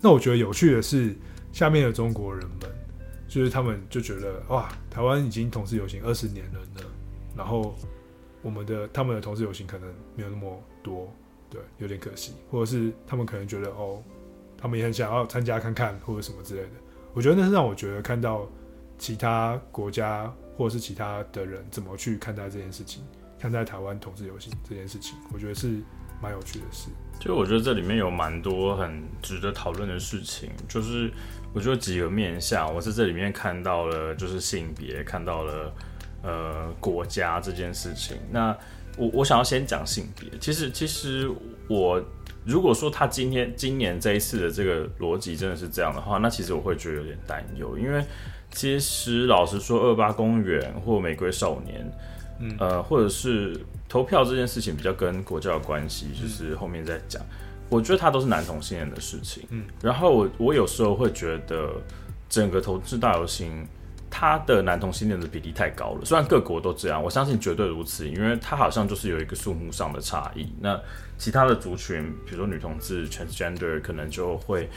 [0.00, 1.16] 那我觉得有趣的是，
[1.52, 2.70] 下面的中国人们
[3.26, 6.80] 就是他们就觉得哇，台湾已经同志游行二十年了呢，
[7.36, 7.74] 然后。
[8.44, 11.10] 我们的他们的同志游行可能没有那么多，
[11.48, 14.02] 对，有点可惜，或者是他们可能觉得哦，
[14.58, 16.68] 他们也很想要参加看看或者什么之类的。
[17.14, 18.46] 我觉得那是让我觉得看到
[18.98, 23.02] 其他国家或者是其他的人怎么去看待这件事情，
[23.38, 25.80] 看待台湾同志游行这件事情，我觉得是
[26.20, 26.90] 蛮有趣的事。
[27.18, 31.10] 就我觉得这里面有蛮多很值得讨论的事情，就是
[31.54, 35.72] 我觉得几个面向，我在这里面看到了，就是性别，看到了。
[36.24, 38.56] 呃，国家这件事情，那
[38.96, 40.30] 我我想要先讲性别。
[40.38, 41.30] 其实，其实
[41.68, 42.02] 我
[42.46, 48.02] 如果说他今天今年这一次的这个逻辑真的是这样的话，那其实我会觉得有点担忧，因为
[48.50, 51.92] 其实老实说，二八公园或玫瑰少年，
[52.40, 57.20] 嗯，呃，或者是投票这件事情比较跟国家有关系，就是后面再讲。
[57.22, 57.36] 嗯，
[57.68, 61.70] 我觉得它都是男同性恋的事情，嗯，然后我我有时候会觉得
[62.30, 63.66] 整个投资大游行。
[64.16, 70.46] 他的男同性恋的比例太高了，虽然各国都这样，我相信绝对如此，因为他好像就是有一个数目上的差异。
[70.60, 70.80] 那
[71.18, 74.70] 其他的族群，比如说女同志、transgender，可能就会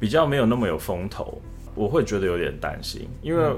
[0.00, 1.38] 比较没有那么有风头。
[1.74, 3.54] 我会觉得有点担心，因为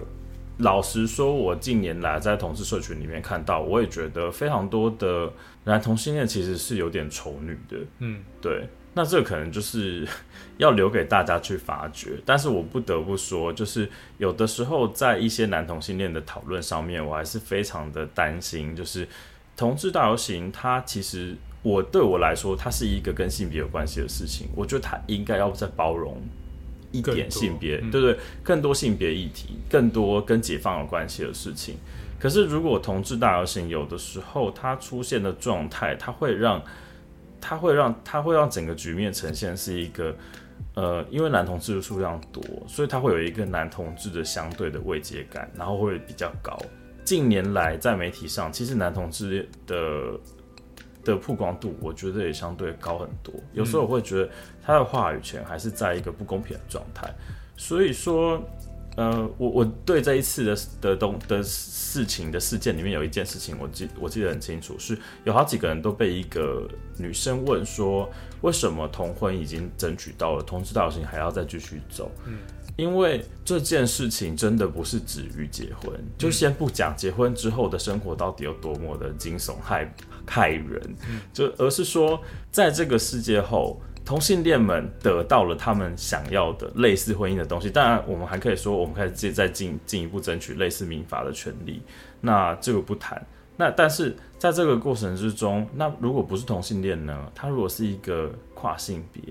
[0.58, 7.76] 老实说，我近年来在同志社群里面看到，我也觉得非常多的男同性恋其实是有点丑女的。
[8.00, 8.68] 嗯，对。
[8.92, 10.04] 那这可能就是
[10.58, 18.74] 要留给大家去发掘，但是我不得不说，就是有的时候在一些男同性恋的讨论上面，我还是非常的担心。
[18.74, 19.06] 就是
[19.56, 24.48] 同志大游行，它其实我对我来说，它是一个跟性别有关系的事情。
[24.56, 26.20] 我觉得它应该要再包容
[26.90, 28.18] 一点性别，对不对？
[28.42, 31.76] 更多性别议题，更多跟解放有关系的事情。
[32.18, 36.60] 可是如果同志大游行有的时候它出现的状态，它会让。
[37.40, 40.14] 它会让它会让整个局面呈现是一个，
[40.74, 46.58] 呃，因为男同志的数量多，所以它会有一个男同志的相对的位阶感，然后会比较高。
[47.04, 50.20] 近年来在媒体上，其实男同志的
[51.02, 53.34] 的曝光度，我觉得也相对高很多。
[53.52, 54.30] 有时候我会觉得
[54.62, 57.10] 他的话语权还是在一个不公平的状态。
[57.56, 58.42] 所以说，
[58.96, 72.10] 呃，我我对这一次的的东的事情的事件里面有一件事情我记我记得很清楚，是有好几个人都被一个女生问说，为什么同婚已经争取到了，同志大游行还要再继续走？
[72.26, 72.38] 嗯，
[72.76, 79.94] 因为这件事情真的不是止于结婚，就先不讲结婚之后的生活到底有多么的惊悚害
[80.26, 80.96] 害人，
[81.32, 83.80] 就而是说在这个世界后。
[84.10, 91.80] 同性恋们得到了他们想要的类似婚姻的东西，当然我们还可以说，我们开始再进进一步争取类似民法的权利。
[92.20, 93.24] 那这个不谈。
[93.56, 97.30] 那但是在这个过程之中，那如果不是同性恋呢？
[97.36, 99.22] 他如果是一个跨性别，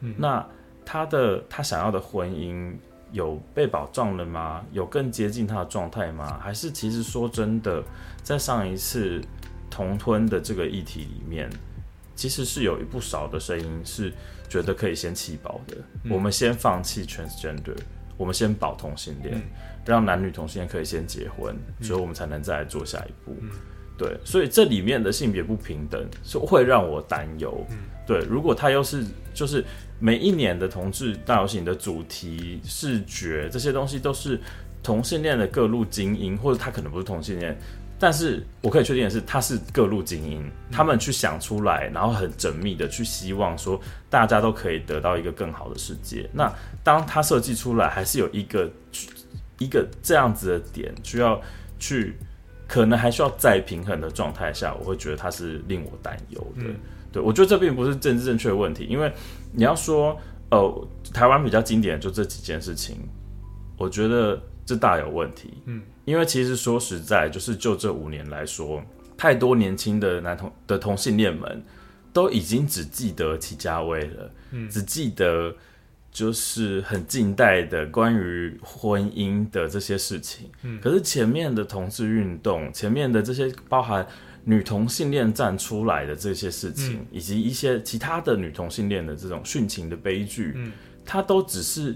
[0.00, 0.42] 嗯，那
[0.82, 2.74] 他的他想要的婚姻
[3.10, 4.64] 有被保障了吗？
[4.72, 6.40] 有更接近他的状态吗？
[6.42, 7.84] 还是其实说真的，
[8.22, 9.20] 在上一次
[9.68, 11.50] 同婚的这个议题里面？
[12.14, 14.12] 其实是有一不少的声音是
[14.48, 17.76] 觉得可以先弃保的，嗯、我们先放弃 transgender，
[18.16, 19.42] 我们先保同性恋，嗯、
[19.86, 23.36] 让男女同性恋可以先结婚，嗯、所以我们才能再来做下一步。
[23.40, 23.50] 嗯、
[23.96, 27.66] 对，所以这里面的性别不平等是会让我担忧。
[27.70, 29.64] 嗯、对，如果他又是就是
[29.98, 34.38] 每一年的同志大游行的主题视觉这些东西都是
[34.82, 37.56] 同性恋的各路精英，或者他可能不是同性恋。
[38.02, 46.28] 但是我可以确定的是，他是各路精英，他们去想出来，然后很缜密的去希望说，大家都可以得到一个更好的世界。
[46.32, 48.68] 那当他设计出来，还是有一个
[49.58, 51.40] 一个这样子的点，需要
[51.78, 52.16] 去
[52.66, 56.64] 可能还需要再平衡的状态下，我会觉得他是令我担忧的。
[56.64, 56.74] 嗯、
[57.12, 59.12] 对，我觉得这并不是政治正确的问题，因为
[59.52, 60.18] 你要说，
[60.50, 62.96] 呃，台湾比较经典的就这几件事情，
[63.78, 65.54] 我觉得这大有问题。
[65.66, 65.80] 嗯。
[66.04, 68.82] 因为其实说实在，就是就这五年来说，
[69.16, 71.62] 太多年轻的男同的同性恋们
[72.12, 75.54] 都已经只记得齐家威了，嗯，只记得
[76.10, 84.04] 就是很近代的关于婚姻的这些事情，嗯，可是前面的同志运动，前面的这些包含
[84.44, 90.72] 女同性恋站出来的这些事情，嗯，以及一些其他的女同性恋的这种殉情的悲剧，嗯，
[91.04, 91.94] 它都只是。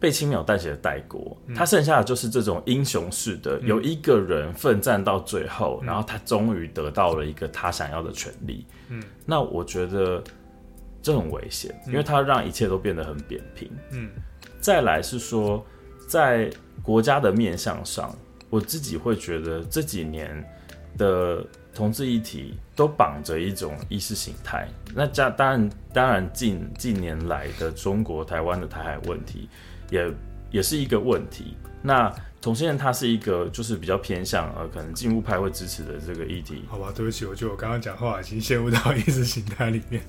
[0.00, 8.66] 被轻描淡写的带过，他剩下的就是这种英雄式的，有一个人奋战到最后，然后他终于得到了一个他想要的权利。
[8.90, 10.22] 嗯，那我觉得
[11.00, 13.70] 这很危险，因为他让一切都变得很扁平。
[13.92, 14.10] 嗯，
[14.60, 15.64] 再来是说，
[16.06, 16.50] 在
[16.82, 18.14] 国家的面向上，
[18.50, 20.44] 我自己会觉得这几年
[20.98, 24.68] 的同志议题都绑着一种意识形态。
[24.94, 29.48] 那加当然，当然近近年来的中国台湾的台海问题。
[29.90, 30.12] 也
[30.50, 31.56] 也是一个问题。
[31.82, 36.62] 那同性恋它是一个就是比较偏向呃，可能进步派会支持的这个议题。
[36.68, 40.02] 好吧，对不起，我觉得我刚刚讲话已经陷入到意识形态里面。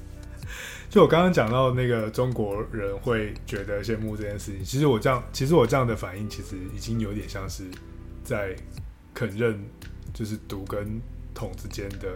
[0.90, 7.64] 就我刚刚讲到那个中国人会觉得羡慕这件事情，其实我这样，其实我这样的反应其实已经有点像是
[8.24, 8.56] 在
[9.14, 9.60] 肯认，
[10.14, 11.02] 就是独跟
[11.34, 12.08] 统之间的。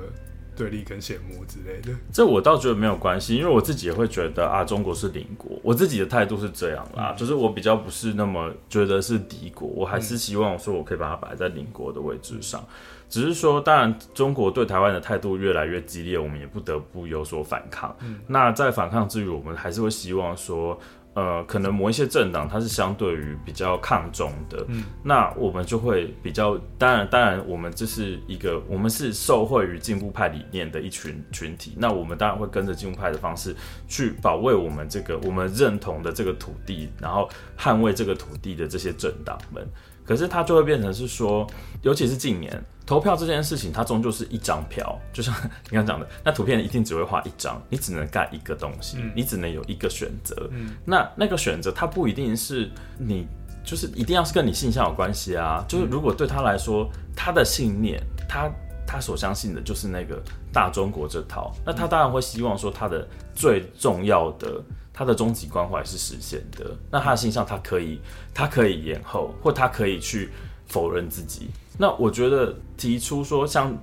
[0.59, 12.67] 对立跟羡慕之类的，这我倒觉得没有关系，因为我自己也会觉得啊，中国是邻国，我自己的态度是这样啦，嗯、就是我比较不是那么觉得是敌国，我还是希望说我可以把它摆在邻国的位置上，嗯、
[13.07, 17.95] 只是说，当然中国对台湾的态度越来越激烈，我们也不得不有所反抗。
[18.01, 20.77] 嗯、那在反抗之余，我们还是会希望说。
[21.19, 33.53] 呃，可能某一些政党它是相对于比较抗中的，嗯，那我们就会比较，当然，当然，我们这是一个，我们是受惠于进步派理念的一群群体，那我们当然会跟着进步派的方式
[33.85, 39.67] 去保卫我们这个我们认同的这个土地，然后捍卫这个土地的这些政党们。
[40.09, 41.45] 可是它就会变成是说，
[41.83, 42.51] 尤其是近年
[42.83, 45.31] 投票这件事情，它终究是一张票，就像
[45.69, 50.49] 你刚讲的，那图片一定只会画一张，你只能盖一个东西，嗯、你只能有一个选择。
[50.49, 53.27] 嗯、那那个选择，它不一定是你，
[53.63, 55.63] 就是一定要是跟你性向有关系啊。
[55.67, 58.49] 就是如果对他来说，他的信念，他
[58.87, 60.19] 他所相信的就是那个
[60.51, 64.59] 大中国这套，那他当然会希望说，他的最重要的。
[64.99, 68.01] 他的终极关怀是实现的，那他的形象他可以，
[68.33, 70.29] 他可以延后，或他可以去
[70.67, 71.49] 否认自己。
[71.77, 73.73] 那我觉得提出说，像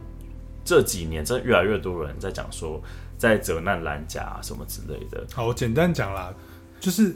[0.63, 2.83] 这几年，真越来越多人在讲说，
[3.17, 5.27] 在责难蓝甲什么之类的。
[5.33, 6.31] 好，我简单讲啦，
[6.79, 7.15] 就是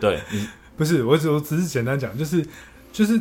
[0.00, 0.18] 对，
[0.74, 2.42] 不是我只我只是简单讲，就是
[2.90, 3.20] 就是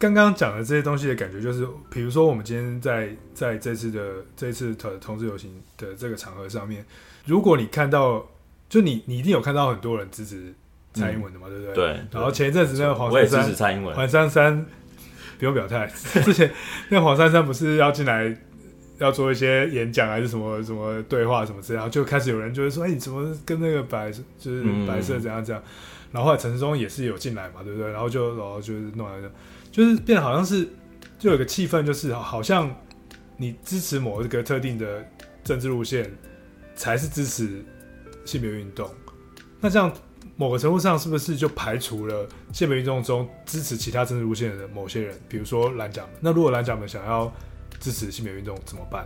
[0.00, 6.84] 刚刚讲的这些东西的感觉，就是比如说我们今天在在这次的这次同同志游行的这个场合上面，
[7.24, 8.26] 如果你看到。
[8.70, 10.54] 就你，你一定有看到很多人支持
[10.94, 11.74] 蔡英文的嘛，嗯、对不对？
[11.74, 12.00] 对。
[12.12, 13.94] 然后前一阵子那个黄珊珊，我也支持蔡英文。
[13.94, 14.66] 黄珊珊
[15.38, 15.86] 不用表态。
[16.24, 16.50] 之前
[16.88, 18.34] 那个黄珊珊不是要进来
[18.98, 25.70] 要做一些演讲还是什么什么对话什么之类，然后就开始有人就会说：“哎、欸，你怎么跟那个白就是白色怎样怎样？”嗯、
[26.12, 27.90] 然后后来陈时中也是有进来嘛，对不对？
[27.90, 29.30] 然后就然后就是弄来的，
[29.72, 30.68] 就是变得好像是
[31.18, 32.72] 就有个气氛，就是好像
[33.36, 35.04] 你支持某一个特定的
[35.42, 36.10] 政治路线，
[36.74, 37.64] 才是支持
[38.30, 38.88] 性别运动。
[39.60, 39.92] 那这样
[40.36, 45.18] 某个程度上是不是就排除了性别运动中支持其他政治路线的某些人？
[45.28, 46.10] 比如说蓝甲们。
[46.20, 47.30] 那如果蓝甲们想要
[47.80, 49.04] 支持性别运动怎么办？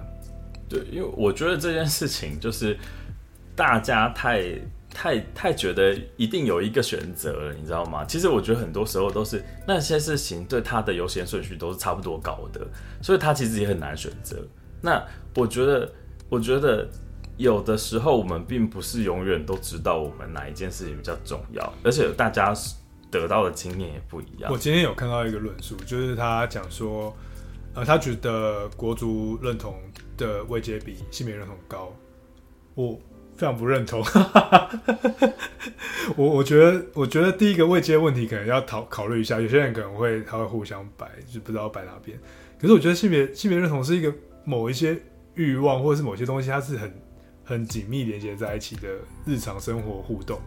[0.68, 2.76] 对，因为我觉得这件事情就是
[3.56, 4.44] 大家太
[4.92, 8.04] 太太觉得一定有一个选择了，你知道吗？
[8.04, 12.60] 其实我觉得很多时候都是那些事情对他的优先顺序都是差不多高的，
[13.02, 14.36] 所以他其实也很难选择。
[14.80, 15.02] 那
[15.34, 15.90] 我觉得，
[16.28, 16.88] 我觉得。
[17.36, 22.54] 有的时候，我们并不是永远都知道我们哪一件事情比较重要，而且大家
[23.10, 24.52] 得到的经验也不一样。
[24.52, 27.12] 我今天有看到一个论述，就是他讲说，
[27.74, 29.74] 呃，他觉得国足认同
[30.16, 31.92] 的位阶比性别认同高，
[32.76, 32.98] 我
[33.36, 34.00] 非常不认同。
[36.16, 42.16] 我我觉得，我觉得第一个位阶问题可能要讨考虑一下，有些人可能会他会互相摆，就不知道摆哪边。
[42.60, 44.96] 可是我觉得性别性别认同是一个某一些
[45.34, 47.03] 欲望或者是某些东西，它是很。
[47.44, 48.88] 很紧密连接在一起的
[49.26, 50.40] 日常生活互动，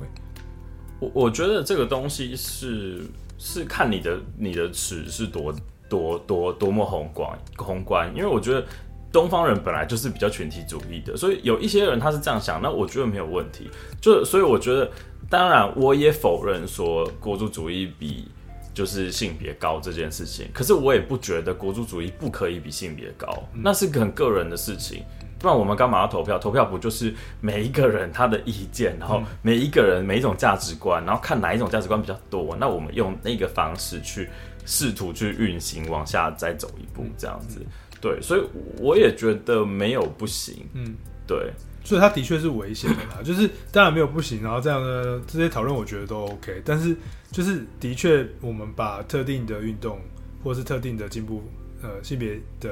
[1.00, 3.04] 我我觉得这个东西是
[3.38, 5.54] 是看你的你的尺是多
[5.88, 8.66] 多多多么宏观宏观，因为我觉得
[9.12, 13.70] 东方人本来就是比较群体主义的，所以有一些人他是这样想，那我觉得没有问题。
[14.02, 14.90] 就所以我觉得，
[15.30, 18.28] 当然我也否认说国族主义比
[18.74, 25.04] 就是性别高这件事情，可是我也不觉得国族主义不可以比性别高，那是个很个人的事情。
[25.40, 26.40] 不然我们干嘛要投票？
[26.40, 34.28] 投票不就是每一个人他的意见，然后每一个人每一种价值观，然后看哪一种价值观比较多，那我们用那个方式去
[34.66, 37.62] 试图去运行，往下再走一步，这样子。
[38.02, 38.42] 对，所以
[38.80, 40.66] 我也觉得没有不行。
[40.74, 40.96] 嗯，
[41.28, 41.52] 对，
[41.84, 43.22] 所以他的确是危险的啦。
[43.26, 46.62] 就是当然没有不行，然后这样的这些讨论我觉得都 OK。
[46.66, 46.96] 但是
[47.32, 50.00] 就是的确，我们把特定的运动
[50.44, 51.44] 或是特定的进步，
[51.84, 52.70] 呃，性别的。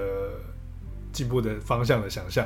[1.15, 2.45] 进步的方向的想象，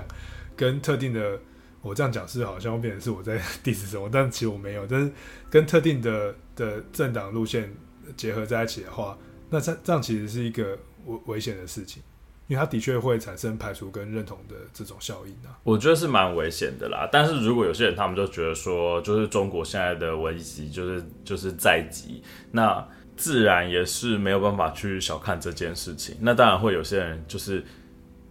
[0.55, 1.39] 跟特定的，
[1.81, 4.85] 我这样讲是好像会变成是我在 diss 什么，但其实我没有。
[4.85, 5.11] 但是
[5.49, 7.73] 跟特定的的政党路线
[8.15, 9.17] 结合在一起的话，
[9.49, 12.03] 那这这样其实是一个危危险的事情，
[12.47, 15.57] 因为它的确会产生排除跟认同的这种效应啊。
[15.63, 17.09] 我觉得是蛮危险的啦。
[17.11, 26.17] 但是如果有些人他们就觉得说，就是中国现在的危机就是就是在即，那自然也是没有办法去小看这件事情。
[26.21, 27.63] 那当然会有些人就是。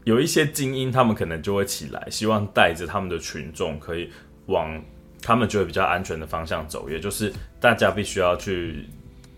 [0.08, 4.10] 有一些精英，他们可能就会起来，希望带着他们的群众可以
[4.46, 4.82] 往
[5.20, 8.86] 他们觉得比较安全的方向走，也就是大家必须要去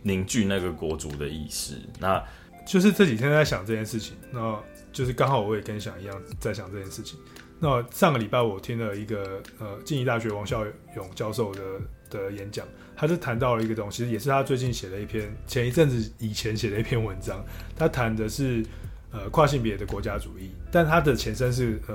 [0.05, 1.75] 凝聚那个国族的意识。
[1.99, 2.23] 那
[2.65, 4.57] 就是这几天在想这件事情，那
[4.93, 7.19] 就是刚好我也跟想一样在想这件事情。
[7.59, 11.63] 那上个礼拜我听了一个呃静宜大学王孝勇教授的
[12.11, 17.45] 的演讲，他就谈到了一个东西，也是他最近写的一篇，前一阵子以前写的一篇文章，
[17.77, 18.65] 他谈的是。
[19.13, 21.95] 呃，跨性别的国家主义，但它的前身是呃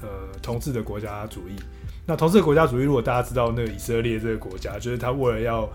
[0.00, 0.08] 呃
[0.40, 1.56] 同志的国家主义。
[2.06, 5.68] 那同志的国家主义，如果大家知道那个以色列这个国家，就是他为了要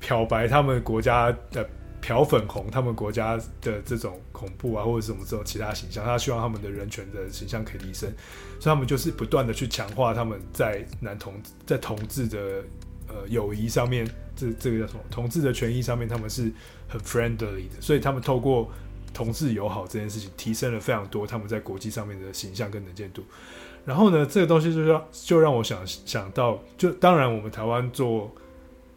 [0.00, 1.68] 漂白他们国家的
[2.00, 8.10] 漂粉红他们国家的这种恐怖啊，或者什么这种其他形象，他希望他们的人权的形象可以提升，
[8.58, 11.34] 所以他们就是不断的去强化他们在男同
[11.66, 12.38] 在同志的
[13.08, 16.50] 呃友谊上面，这这个叫什么同志的权益上面，他们是
[16.88, 18.70] 很 friendly 的，所以他们透过。
[19.12, 23.22] 同志友好这件事情提升了非常多，他们在国际上面的形象跟能见度。
[23.84, 28.32] 然后呢，这个东西就让就让我想想到，就当然我们台湾做，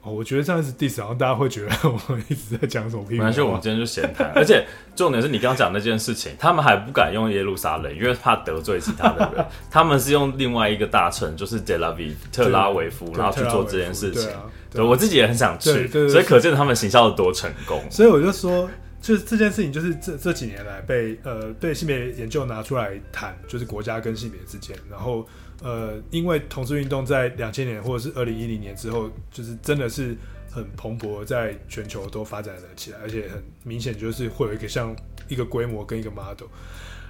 [0.04, 3.25] 哦，我觉得这样子 diss，然后大家会觉得我们一直在讲什么屁话。
[3.25, 4.32] 没关系，我们今天就闲谈。
[4.38, 4.63] 而且
[4.95, 9.45] 重点是你刚刚讲那件事情，他们还不敢用耶路撒冷，因为怕得罪其他的人。
[9.71, 14.30] 他们是用另外一个大城，就是 Tel Aviv 特拉维夫，然后去做这件事情。
[14.71, 17.84] 对，我自己也很想去，所以可见他们行销的多成功。
[17.89, 18.69] 所以我就说。
[19.06, 24.76] 就是这件事情，就是这这几年来被呃被性别研究拿出来谈，就是国家跟性别之间。
[24.89, 25.28] 然后
[25.62, 30.18] 呃，因为同志运动在两千年或者是二零一零年之后，就是真的是
[30.50, 34.96] 很蓬勃，在全球都发展了起来，而且很明显就是会有一个像
[35.28, 36.48] 一个规模跟一个 model。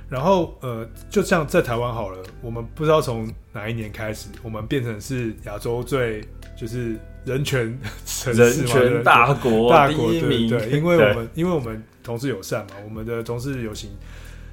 [0.09, 6.21] 然后呃，就像在台湾好了，我们不知道从哪一年开始，我们变成是亚洲最
[6.55, 6.95] 就是。
[7.25, 13.89] 人权城市人权大国，大国对，对，因为我们因为我们同事友善嘛，我们的同志游行，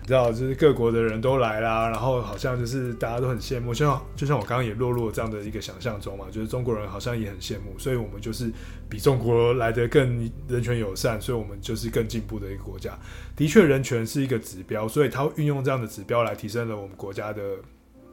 [0.03, 8.51] 你知道，就是各国的人都来啦，然后好像就是大家都很羡慕，就像就像我刚刚也落入了这样的一个想象中嘛，就是中国人好像也很羡慕，所以我们就是
[8.89, 12.99] 比中国来得更人权友善，所以我们就是更进步的一个国家。
[13.37, 17.43] 的确，人权是一个指标，所以他运用这样的指标来提升了我们国家的。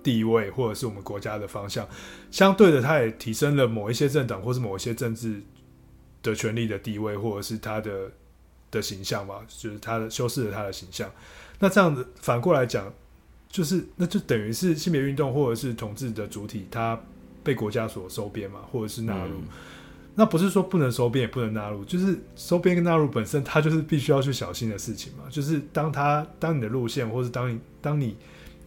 [0.02, 1.86] 地位或者是我们国家的方向，
[2.32, 5.42] 相对的，它也提升了某一些政党或是某一些政治
[6.24, 8.10] 的权力的地位，或者是他的
[8.72, 11.12] 的形象嘛，就是他的修饰了他的形象。
[11.60, 12.92] 那这样子反过来讲，
[13.50, 17.00] 就是那就等于是性别运动或者是统治的主体，它
[17.44, 19.36] 被国家所收编嘛，或者是纳入。
[19.36, 19.44] 嗯
[20.16, 25.24] 那不是说不能收编，也不能纳入，就是收编跟纳入本身，它就是必须要去小心的事情嘛。
[25.30, 28.18] 就是当它当你的路线，或是当你当你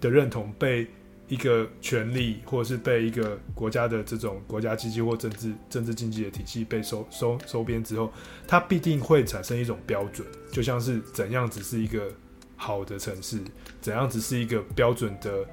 [0.01, 0.87] 的认同被
[1.29, 8.11] 一个权力，或者是被一个国家的这种国家机器或政治政治经济的体系被收收收编之后，
[8.49, 12.11] 它必定会产生一种标准，就像是怎样子是一个
[12.63, 13.41] 好的城市，
[13.81, 15.45] 怎样子是一个标准的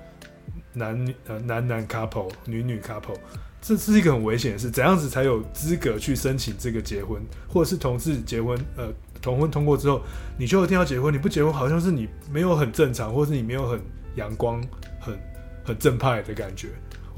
[0.73, 3.17] 男女呃男男 couple 女女 couple。
[3.59, 8.55] 这是一个很危险的事，怎样子才有资格去申请这个结婚，或者是同志结婚？
[8.77, 8.93] 呃，
[9.23, 10.01] 同婚通过之后，
[10.37, 13.81] 你就一定要结婚，你不结婚好像是你没有很正常，或是你没有很
[14.15, 14.63] 阳光、
[15.01, 15.17] 很
[15.65, 16.69] 很正派的感觉。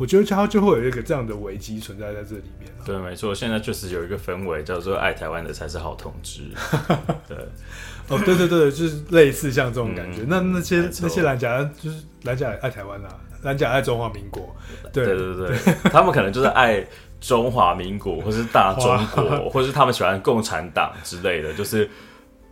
[0.02, 2.72] 我觉得它就会有一个这样的危机存在在这里面。
[2.84, 6.42] 对，没错，现在确实有一个氛围叫做“爱台湾的才是好同志”。
[7.30, 7.38] 对，
[8.08, 10.22] 哦，对对对，就是类似像这种感觉。
[10.22, 13.16] 嗯、那那些那些蓝甲就是蓝甲爱台湾啊。
[13.44, 14.56] 蓝甲爱中华民国，
[14.92, 15.58] 对对对对，
[15.92, 16.84] 他们可能就是爱
[17.20, 21.88] 中华民国，或是大中国， 或是他们喜欢共产党之类的，就是。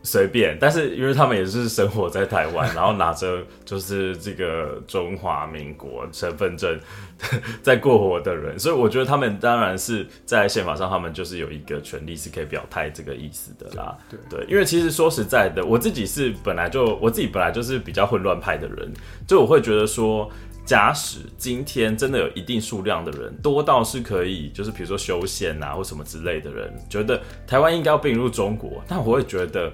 [0.02, 6.80] 随便，但是因为他们也是生活在台湾， 然后拿着就是这个中华民国身份证
[7.62, 13.98] 在过活的人，所以我觉得他们当然是在宪法上，他们就是有一个权利是可以表态这个意思的啦。
[14.10, 18.90] 对对，因为其实说实在的，我自己是本来就我自己本来就是比较混乱派的人，
[19.28, 20.32] 就我会觉得说，
[20.64, 29.70] 假使今天真的有一定数量的人多到是可以，就是比如说修宪啊或什么之类的人，觉得台湾应该要并入中国，但我会觉得。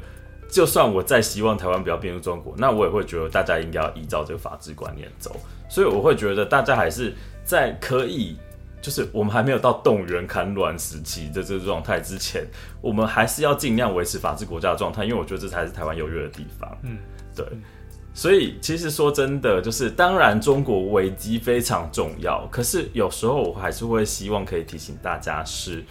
[0.49, 5.35] 就算我再希望台湾不要变入中国，那我也会觉得大家应该要依照这个法治观念走。
[5.67, 8.37] 所以我会觉得大家还是在可以，
[8.81, 12.45] 就是我们还没有到动员砍卵时期的这个状态之前，
[12.79, 16.77] 我们还是要尽量维持法治国家的状态，因为我觉得这才是台湾优越的地方。
[16.83, 16.97] 嗯，
[17.35, 17.45] 对。
[18.13, 25.83] 所以其实说真的，就是当然中国危机非常重要，可是有时候我还是会希望可以提醒大家是。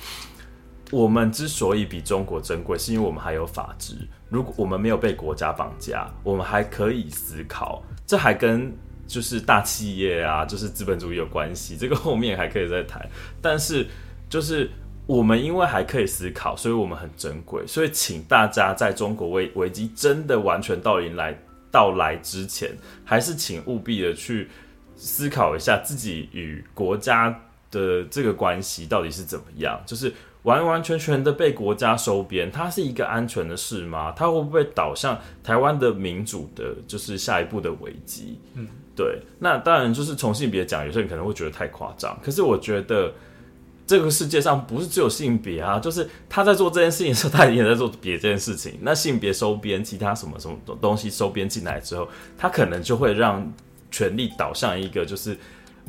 [0.94, 3.96] 我们之所以比中国珍贵，是因为我们还有法治。
[4.28, 7.82] 如果我们没有被国家绑架，我们还可以思考。
[8.06, 8.72] 这还跟
[9.04, 11.76] 就是大企业啊，就是资本主义有关系。
[11.76, 13.04] 这个后面还可以再谈。
[13.42, 13.84] 但是
[14.30, 14.70] 就是
[15.04, 17.66] 我们因为还可以思考，所以我们很珍贵。
[17.66, 21.36] 所以请大家在中国危危机真的完全到临来
[21.72, 22.70] 到来之前，
[23.04, 24.48] 还是请务必的去
[24.94, 27.36] 思考一下自己与国家
[27.72, 29.82] 的这个关系到底是怎么样。
[29.84, 30.12] 就是。
[30.44, 34.12] 完完全全的被国家收编，它是一个安全的事吗？
[34.16, 38.38] 它会不会导向台湾的民主的，就是下一步的危机？
[38.54, 39.20] 嗯，对。
[39.38, 42.18] 那当然，就是从性别讲，有些人可能会觉得太夸张。
[42.22, 43.12] 可是我觉得，
[43.86, 48.78] 这个世界上不是只有性别啊，就是他在做这件事情的时候，他也在做别这件事情。
[48.80, 53.50] 那性别收编，其他什么什么东西收编进来之后，他可能就会让
[53.90, 55.36] 权力导向一个就是。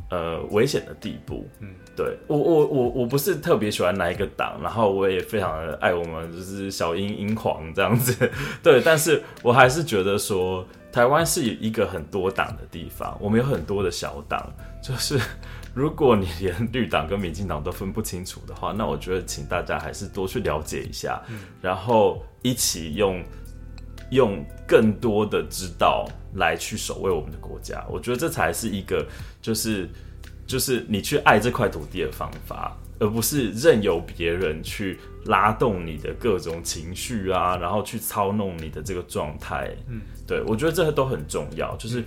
[0.10, 1.50] 呃，危险的地步。
[1.62, 8.30] 嗯，对我，我，我，我不是特别喜欢哪一个党，然后我也非常的爱我们，就是小英英皇这样子。
[8.62, 14.52] 对，但是我还是觉得说，台湾是一个很多党的地方，我们有很多的小党。
[14.84, 15.20] 就是
[15.74, 23.24] 如果你连绿党跟民进党都分不清楚的话，那我觉得请大家还是多去了解一下，嗯、然后一起用。
[24.12, 29.04] 用更多的知道来去守卫我们的国家，我觉得这才是一个，
[29.42, 29.90] 就是
[30.46, 39.76] 就是你去爱这块土地的方法，而不是任由别人去拉动你的各种情绪啊，然后去操弄你的这个状态。
[39.88, 42.04] 嗯，对，我觉得这些都很重要，就是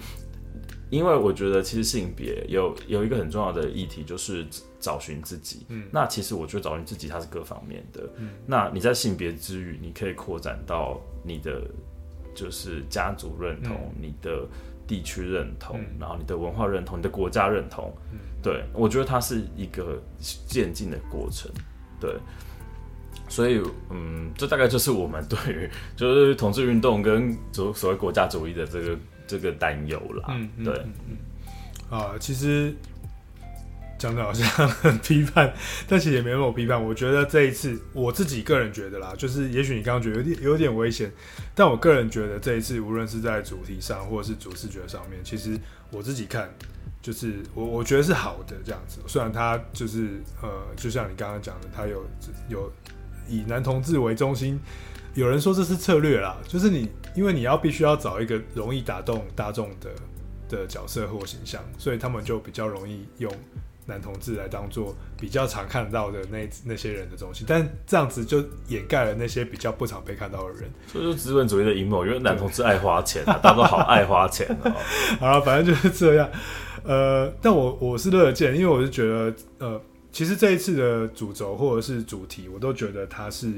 [0.91, 4.47] 因为我觉得其实性别有有一个很重要的议题，就是
[4.79, 5.67] 找寻自己。
[5.69, 8.09] 嗯，那其实我觉得找寻自己它是各方面的。
[8.17, 11.63] 嗯，那你在性别之余，你可以扩展到你的。
[12.35, 14.47] 就是家族认同，嗯、你的
[14.89, 20.03] 地区认同，嗯、然后你的文化认同，你的国家认同，嗯、对，我觉得它是一个
[20.49, 21.49] 渐进的过程，
[22.01, 22.17] 对，
[23.29, 31.17] 所以嗯，这大概就是我们对于 就是统治运动跟所所谓国家主义的这个这个担忧啦，嗯，对，嗯，嗯，
[31.93, 32.75] 嗯，啊，其实。
[33.99, 35.53] 讲的好像 很批判，
[35.89, 36.83] 但其实也没那么批判。
[36.83, 41.13] 我觉得这一次，我自己个人觉得啦，就是也许你刚刚觉得有点有点危险，
[41.55, 45.59] 但我个人觉得这一次，无论是在主题上或者是主视觉上面，其实
[45.91, 46.49] 我自己看，
[47.03, 49.01] 就是我我觉得是好的这样子。
[49.07, 52.07] 虽然他就是呃，就像你刚刚讲的，他有
[52.49, 52.73] 有
[53.29, 54.61] 以男同志为中心，
[55.15, 59.91] 有人说这是策略啦，就是你因为你要必须要找一个容易打动大众的
[60.49, 63.33] 的角色或形象，所以他们就比较容易用。
[63.89, 70.71] 男同志来当做比较常看到的那那些人的东西，但这样子就掩盖了那些比较不常被看到的人。
[70.87, 74.71] 所以说资本主义的阴谋，因为男同志爱花钱啊， 大家都好爱花钱哦。
[75.19, 76.31] 好了，反正就是这样。
[76.85, 79.81] 呃，但我我是乐见，因为我是觉得，呃，
[80.13, 83.51] 其实这一次的主轴或者是主题，我都觉得他是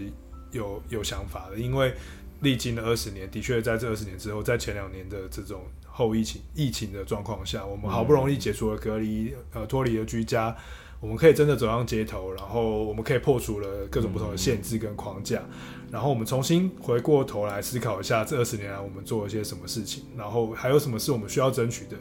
[0.52, 1.92] 有有想法的，因为
[2.40, 5.62] 历经了二十年，的确在这二十年之后，在前两年的这种。
[6.00, 10.56] 后疫情疫情的状况下，我们好不容易解除了隔离，呃，脱离了居家，
[10.98, 15.42] 我们可以真的走上街头，然后我们可以破除了各种不同的限制跟框架，
[15.92, 21.96] 然后我们重新回过头来思考一下这二十年来我们做了些什么事情，然后还有什么是我们需要争取的。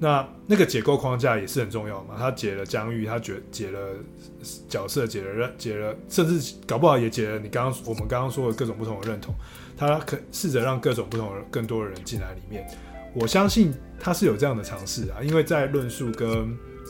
[0.00, 3.78] 那那个解构框架也是很重要嘛，他解了疆域，他解解了
[4.68, 9.32] 角色，解了认，解了，甚至搞不好也解了你刚刚我们刚刚说的各种不同的认同，
[9.76, 12.66] 他可试着让各种不同的更多的人进来里面。
[13.14, 16.28] 我相信他是有这样的尝试啊，因为在论述跟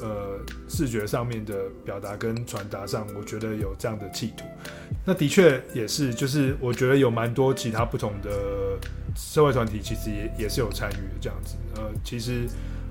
[0.03, 1.55] 呃视觉上面的
[1.85, 4.45] 表达跟传达上，我觉得有这样的企图。
[5.07, 8.31] 那的确也是，就是我觉得有蛮多其他不同的
[9.15, 11.57] 社会团体，其实也也是有参与的这样子。
[11.77, 12.47] 呃，其实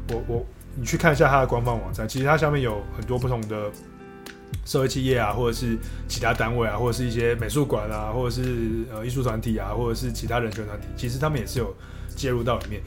[0.10, 3.72] 我我你去看一下他的官方网站，其实它下面有很多不同的
[4.64, 5.76] 社会企业啊，或者是
[6.08, 11.76] 其他单位啊，或者是一些美术馆啊，或者是呃艺术团体啊，或者是其他人权团体，其实他们也是有
[12.16, 12.80] 介入到里面。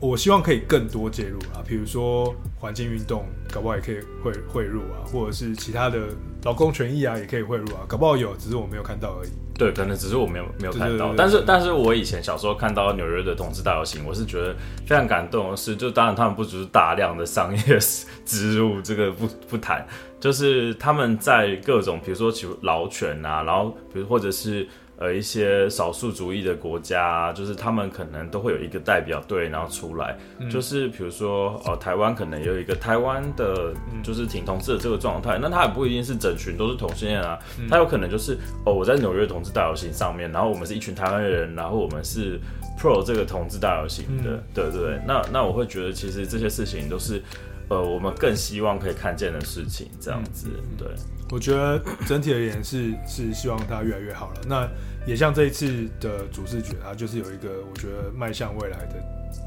[0.00, 5.98] 我希望可以更多介入啊，比如说环境运动，搞不好也可以汇汇入啊，或者是其他的
[6.44, 9.30] 劳工权益啊，也可以汇入啊，搞不好有，只是我没有看到而已。
[9.56, 11.14] 对，可能只是我没有没有看到。
[11.16, 17.78] 但是，但是我以前小时候看到纽约的同志大游行，我是觉得非常感动的是，就当然他们不只是大量的商业
[18.26, 19.86] 植入，这个不不谈，
[20.18, 24.68] 就是他们在各种，比如说其实劳权啊，然后比如或者是。
[24.96, 37.38] 呃，一些少数族裔的国家，就是他们可能都会有一个代表队，然后出来，嗯、就是比如说，呃，台湾可能有一个台湾的，就是挺同志的这个状态，那他也不一定是整群都是同性恋啊，
[37.68, 42.38] 他、嗯、有可能就是，哦，我在纽约同志大游行上面，然后我们是一群台湾人，然后我们是
[42.78, 47.20] pro 这个同志大游行的，对对，那那我会觉得其实这些事情都是，
[47.68, 50.48] 呃，我们更希望可以看见的事情，这样子，
[50.78, 50.88] 对。
[51.30, 54.40] 我觉得整体而言是是希望它越来越好了。
[54.46, 54.68] 那
[55.06, 58.96] 也像这一次的主视觉，它就是有一个我觉得迈向未来的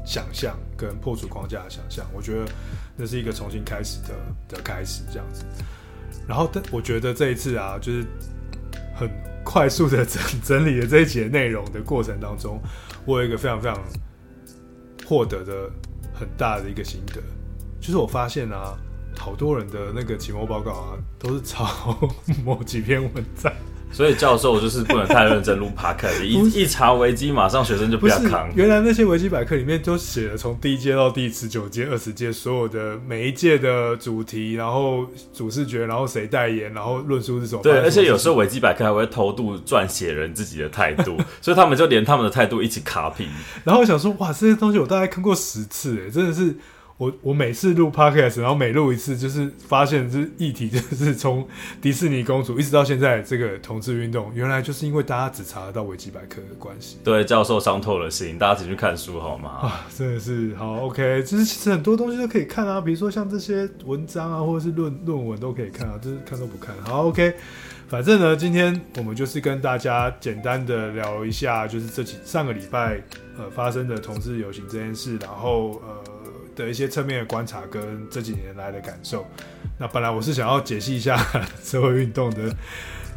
[0.04, 2.04] 想象跟破除框架的想象。
[2.12, 2.44] 我觉得
[2.96, 4.08] 那是一个重新开始的
[4.48, 5.44] 的开始这样子。
[6.26, 8.04] 然后，但我觉得这一次啊，就是
[8.94, 9.08] 很
[9.44, 12.60] 快速的整整理了这一节内容的过程当中，
[13.06, 13.82] 我有一个非常非常
[15.06, 15.70] 获得的
[16.12, 17.22] 很大的一个心得，
[17.80, 18.76] 就是我发现啊。
[19.20, 21.98] 好多人的那个期末报告啊，都是抄
[22.44, 23.52] 某几篇文章，
[23.90, 28.48] 所以教授就是不能太认真录 podcast， 一一查维基，马上学生就不要扛。
[28.54, 35.04] 原来那些维基百科里面都写了从第一届到第十九届、二十届所有的每一届的主题，然后
[35.34, 37.62] 主视觉，然后谁代言，然后论述是什么。
[37.62, 43.26] 对，而且有时候维基百科还会偷渡撰写人自己的态度，所以他们就连他们的态度一起 copy。
[43.64, 46.54] 然后我想说，哇，这些东西我大概看过十次，哎，真的是。
[46.98, 51.46] 我我每次录 podcast，然后每录一次，就是发现这议题就是从
[51.80, 56.98] 迪士尼公主一直到现在这个同志运动，原来就是因为大家只查得到维基百科的关系。
[57.04, 59.48] 对，教授伤透了心，大家请去看书好吗？
[59.48, 66.74] 啊，真的是好 OK，就是其实很多东西都可以看啊，比如说像这些文章啊，或者是论论文都可以看啊，就是看都不看。
[66.82, 67.32] 好 OK，
[67.86, 73.00] 反正呢，今天我们就是跟大家简单的聊一下，就是这几上个礼拜
[73.38, 76.17] 呃发生的同志游行这件事，然后呃。
[76.64, 79.24] 的一些侧面的观察跟这几年来的感受，
[79.78, 81.16] 那本来我是想要解析一下
[81.62, 82.54] 社会运动的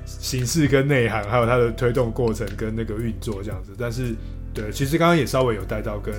[0.05, 4.13] 形式跟内涵，还有它的推动过程跟那个运作这样子，但是
[4.53, 6.13] 对，其实刚刚也稍微有带到跟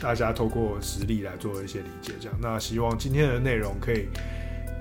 [0.00, 4.08] 大家透过实例来做一些理解，这样，那希望今天的内容可以。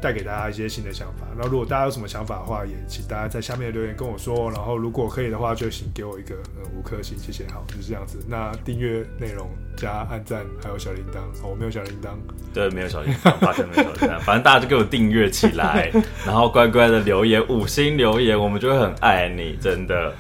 [0.04, 1.26] 带给大家一些新的想法。
[1.38, 4.52] 那如果大家有什么想法的话，也请大家在下面留言跟我说。
[4.52, 7.46] 然后如果可以的话，就请给我一个呃五颗星，谢谢。
[7.54, 8.20] 好，就是这样子。
[8.28, 11.20] 那订阅内容加按赞，还有小铃铛。
[11.42, 12.10] 哦，我没有小铃铛。
[12.54, 14.20] 对，没有小铃铛，发现没有小铃铛。
[14.20, 15.90] 反正大家就给我订阅起来，
[16.28, 20.14] 然后乖乖的留言，五星留言，我们就会很爱你，真的。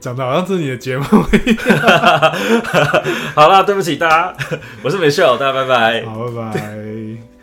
[0.00, 1.78] 讲的好像是你的节目一样。
[3.34, 4.36] 好啦，对不起大家，
[4.84, 6.04] 我是美秀，大家拜拜。
[6.04, 7.39] 好，拜拜。